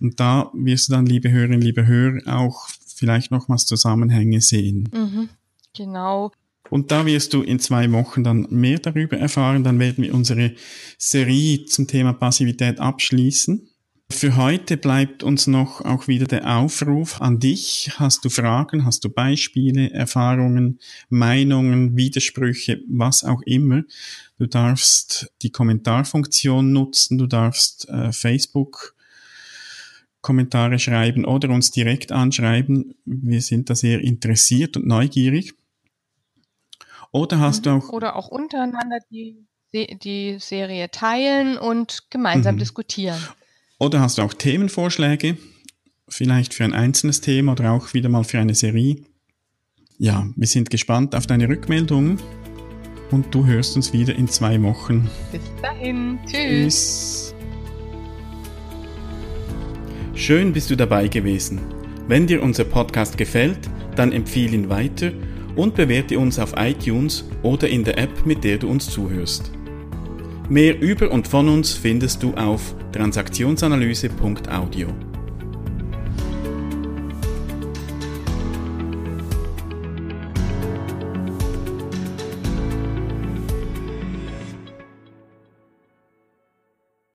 Und 0.00 0.18
da 0.18 0.50
wirst 0.54 0.88
du 0.88 0.92
dann, 0.92 1.06
liebe 1.06 1.30
Hörerinnen, 1.30 1.60
liebe 1.60 1.86
Hörer, 1.86 2.20
auch 2.26 2.68
vielleicht 2.94 3.30
nochmals 3.30 3.66
Zusammenhänge 3.66 4.40
sehen. 4.40 4.88
Mhm, 4.92 5.28
genau. 5.76 6.32
Und 6.70 6.90
da 6.90 7.06
wirst 7.06 7.32
du 7.32 7.42
in 7.42 7.58
zwei 7.58 7.90
Wochen 7.92 8.24
dann 8.24 8.46
mehr 8.50 8.78
darüber 8.78 9.16
erfahren. 9.16 9.64
Dann 9.64 9.78
werden 9.78 10.04
wir 10.04 10.14
unsere 10.14 10.52
Serie 10.98 11.64
zum 11.64 11.86
Thema 11.86 12.12
Passivität 12.12 12.78
abschließen. 12.78 13.67
Für 14.10 14.36
heute 14.36 14.78
bleibt 14.78 15.22
uns 15.22 15.46
noch 15.46 15.82
auch 15.82 16.08
wieder 16.08 16.26
der 16.26 16.58
Aufruf 16.58 17.20
an 17.20 17.40
dich. 17.40 17.90
Hast 17.96 18.24
du 18.24 18.30
Fragen, 18.30 18.86
hast 18.86 19.04
du 19.04 19.10
Beispiele, 19.10 19.90
Erfahrungen, 19.90 20.80
Meinungen, 21.10 21.94
Widersprüche, 21.94 22.80
was 22.88 23.22
auch 23.22 23.42
immer. 23.42 23.82
Du 24.38 24.46
darfst 24.46 25.30
die 25.42 25.50
Kommentarfunktion 25.50 26.72
nutzen, 26.72 27.18
du 27.18 27.26
darfst 27.26 27.88
äh, 27.90 28.12
Facebook 28.12 28.96
Kommentare 30.20 30.78
schreiben 30.78 31.24
oder 31.24 31.50
uns 31.50 31.70
direkt 31.70 32.10
anschreiben. 32.10 32.94
Wir 33.04 33.40
sind 33.40 33.70
da 33.70 33.74
sehr 33.74 34.00
interessiert 34.00 34.76
und 34.76 34.86
neugierig. 34.86 35.54
Oder 37.12 37.40
hast 37.40 37.60
mhm. 37.60 37.62
du 37.62 37.70
auch. 37.76 37.88
Oder 37.90 38.16
auch 38.16 38.28
untereinander 38.28 38.98
die, 39.10 39.46
die 39.72 40.38
Serie 40.40 40.90
teilen 40.90 41.58
und 41.58 42.10
gemeinsam 42.10 42.56
mhm. 42.56 42.60
diskutieren. 42.60 43.18
Oder 43.80 44.00
hast 44.00 44.18
du 44.18 44.22
auch 44.22 44.34
Themenvorschläge? 44.34 45.36
Vielleicht 46.08 46.52
für 46.52 46.64
ein 46.64 46.72
einzelnes 46.72 47.20
Thema 47.20 47.52
oder 47.52 47.72
auch 47.72 47.94
wieder 47.94 48.08
mal 48.08 48.24
für 48.24 48.40
eine 48.40 48.54
Serie. 48.54 48.96
Ja, 49.98 50.28
wir 50.34 50.46
sind 50.48 50.70
gespannt 50.70 51.14
auf 51.14 51.28
deine 51.28 51.48
Rückmeldungen 51.48 52.18
und 53.12 53.32
du 53.32 53.46
hörst 53.46 53.76
uns 53.76 53.92
wieder 53.92 54.16
in 54.16 54.26
zwei 54.26 54.60
Wochen. 54.62 55.08
Bis 55.30 55.40
dahin. 55.62 56.18
Tschüss. 56.26 56.32
Tschüss. 56.32 57.34
Schön 60.14 60.52
bist 60.52 60.70
du 60.70 60.76
dabei 60.76 61.06
gewesen. 61.06 61.60
Wenn 62.08 62.26
dir 62.26 62.42
unser 62.42 62.64
Podcast 62.64 63.16
gefällt, 63.16 63.60
dann 63.94 64.10
empfehle 64.10 64.56
ihn 64.56 64.68
weiter 64.68 65.12
und 65.54 65.76
bewerte 65.76 66.18
uns 66.18 66.40
auf 66.40 66.54
iTunes 66.56 67.24
oder 67.42 67.68
in 67.68 67.84
der 67.84 67.96
App, 67.98 68.26
mit 68.26 68.42
der 68.42 68.58
du 68.58 68.68
uns 68.68 68.90
zuhörst. 68.90 69.52
Mehr 70.48 70.80
über 70.80 71.12
und 71.12 71.28
von 71.28 71.48
uns 71.48 71.74
findest 71.74 72.24
du 72.24 72.34
auf 72.34 72.74
transaktionsanalyse.audio. 72.98 75.07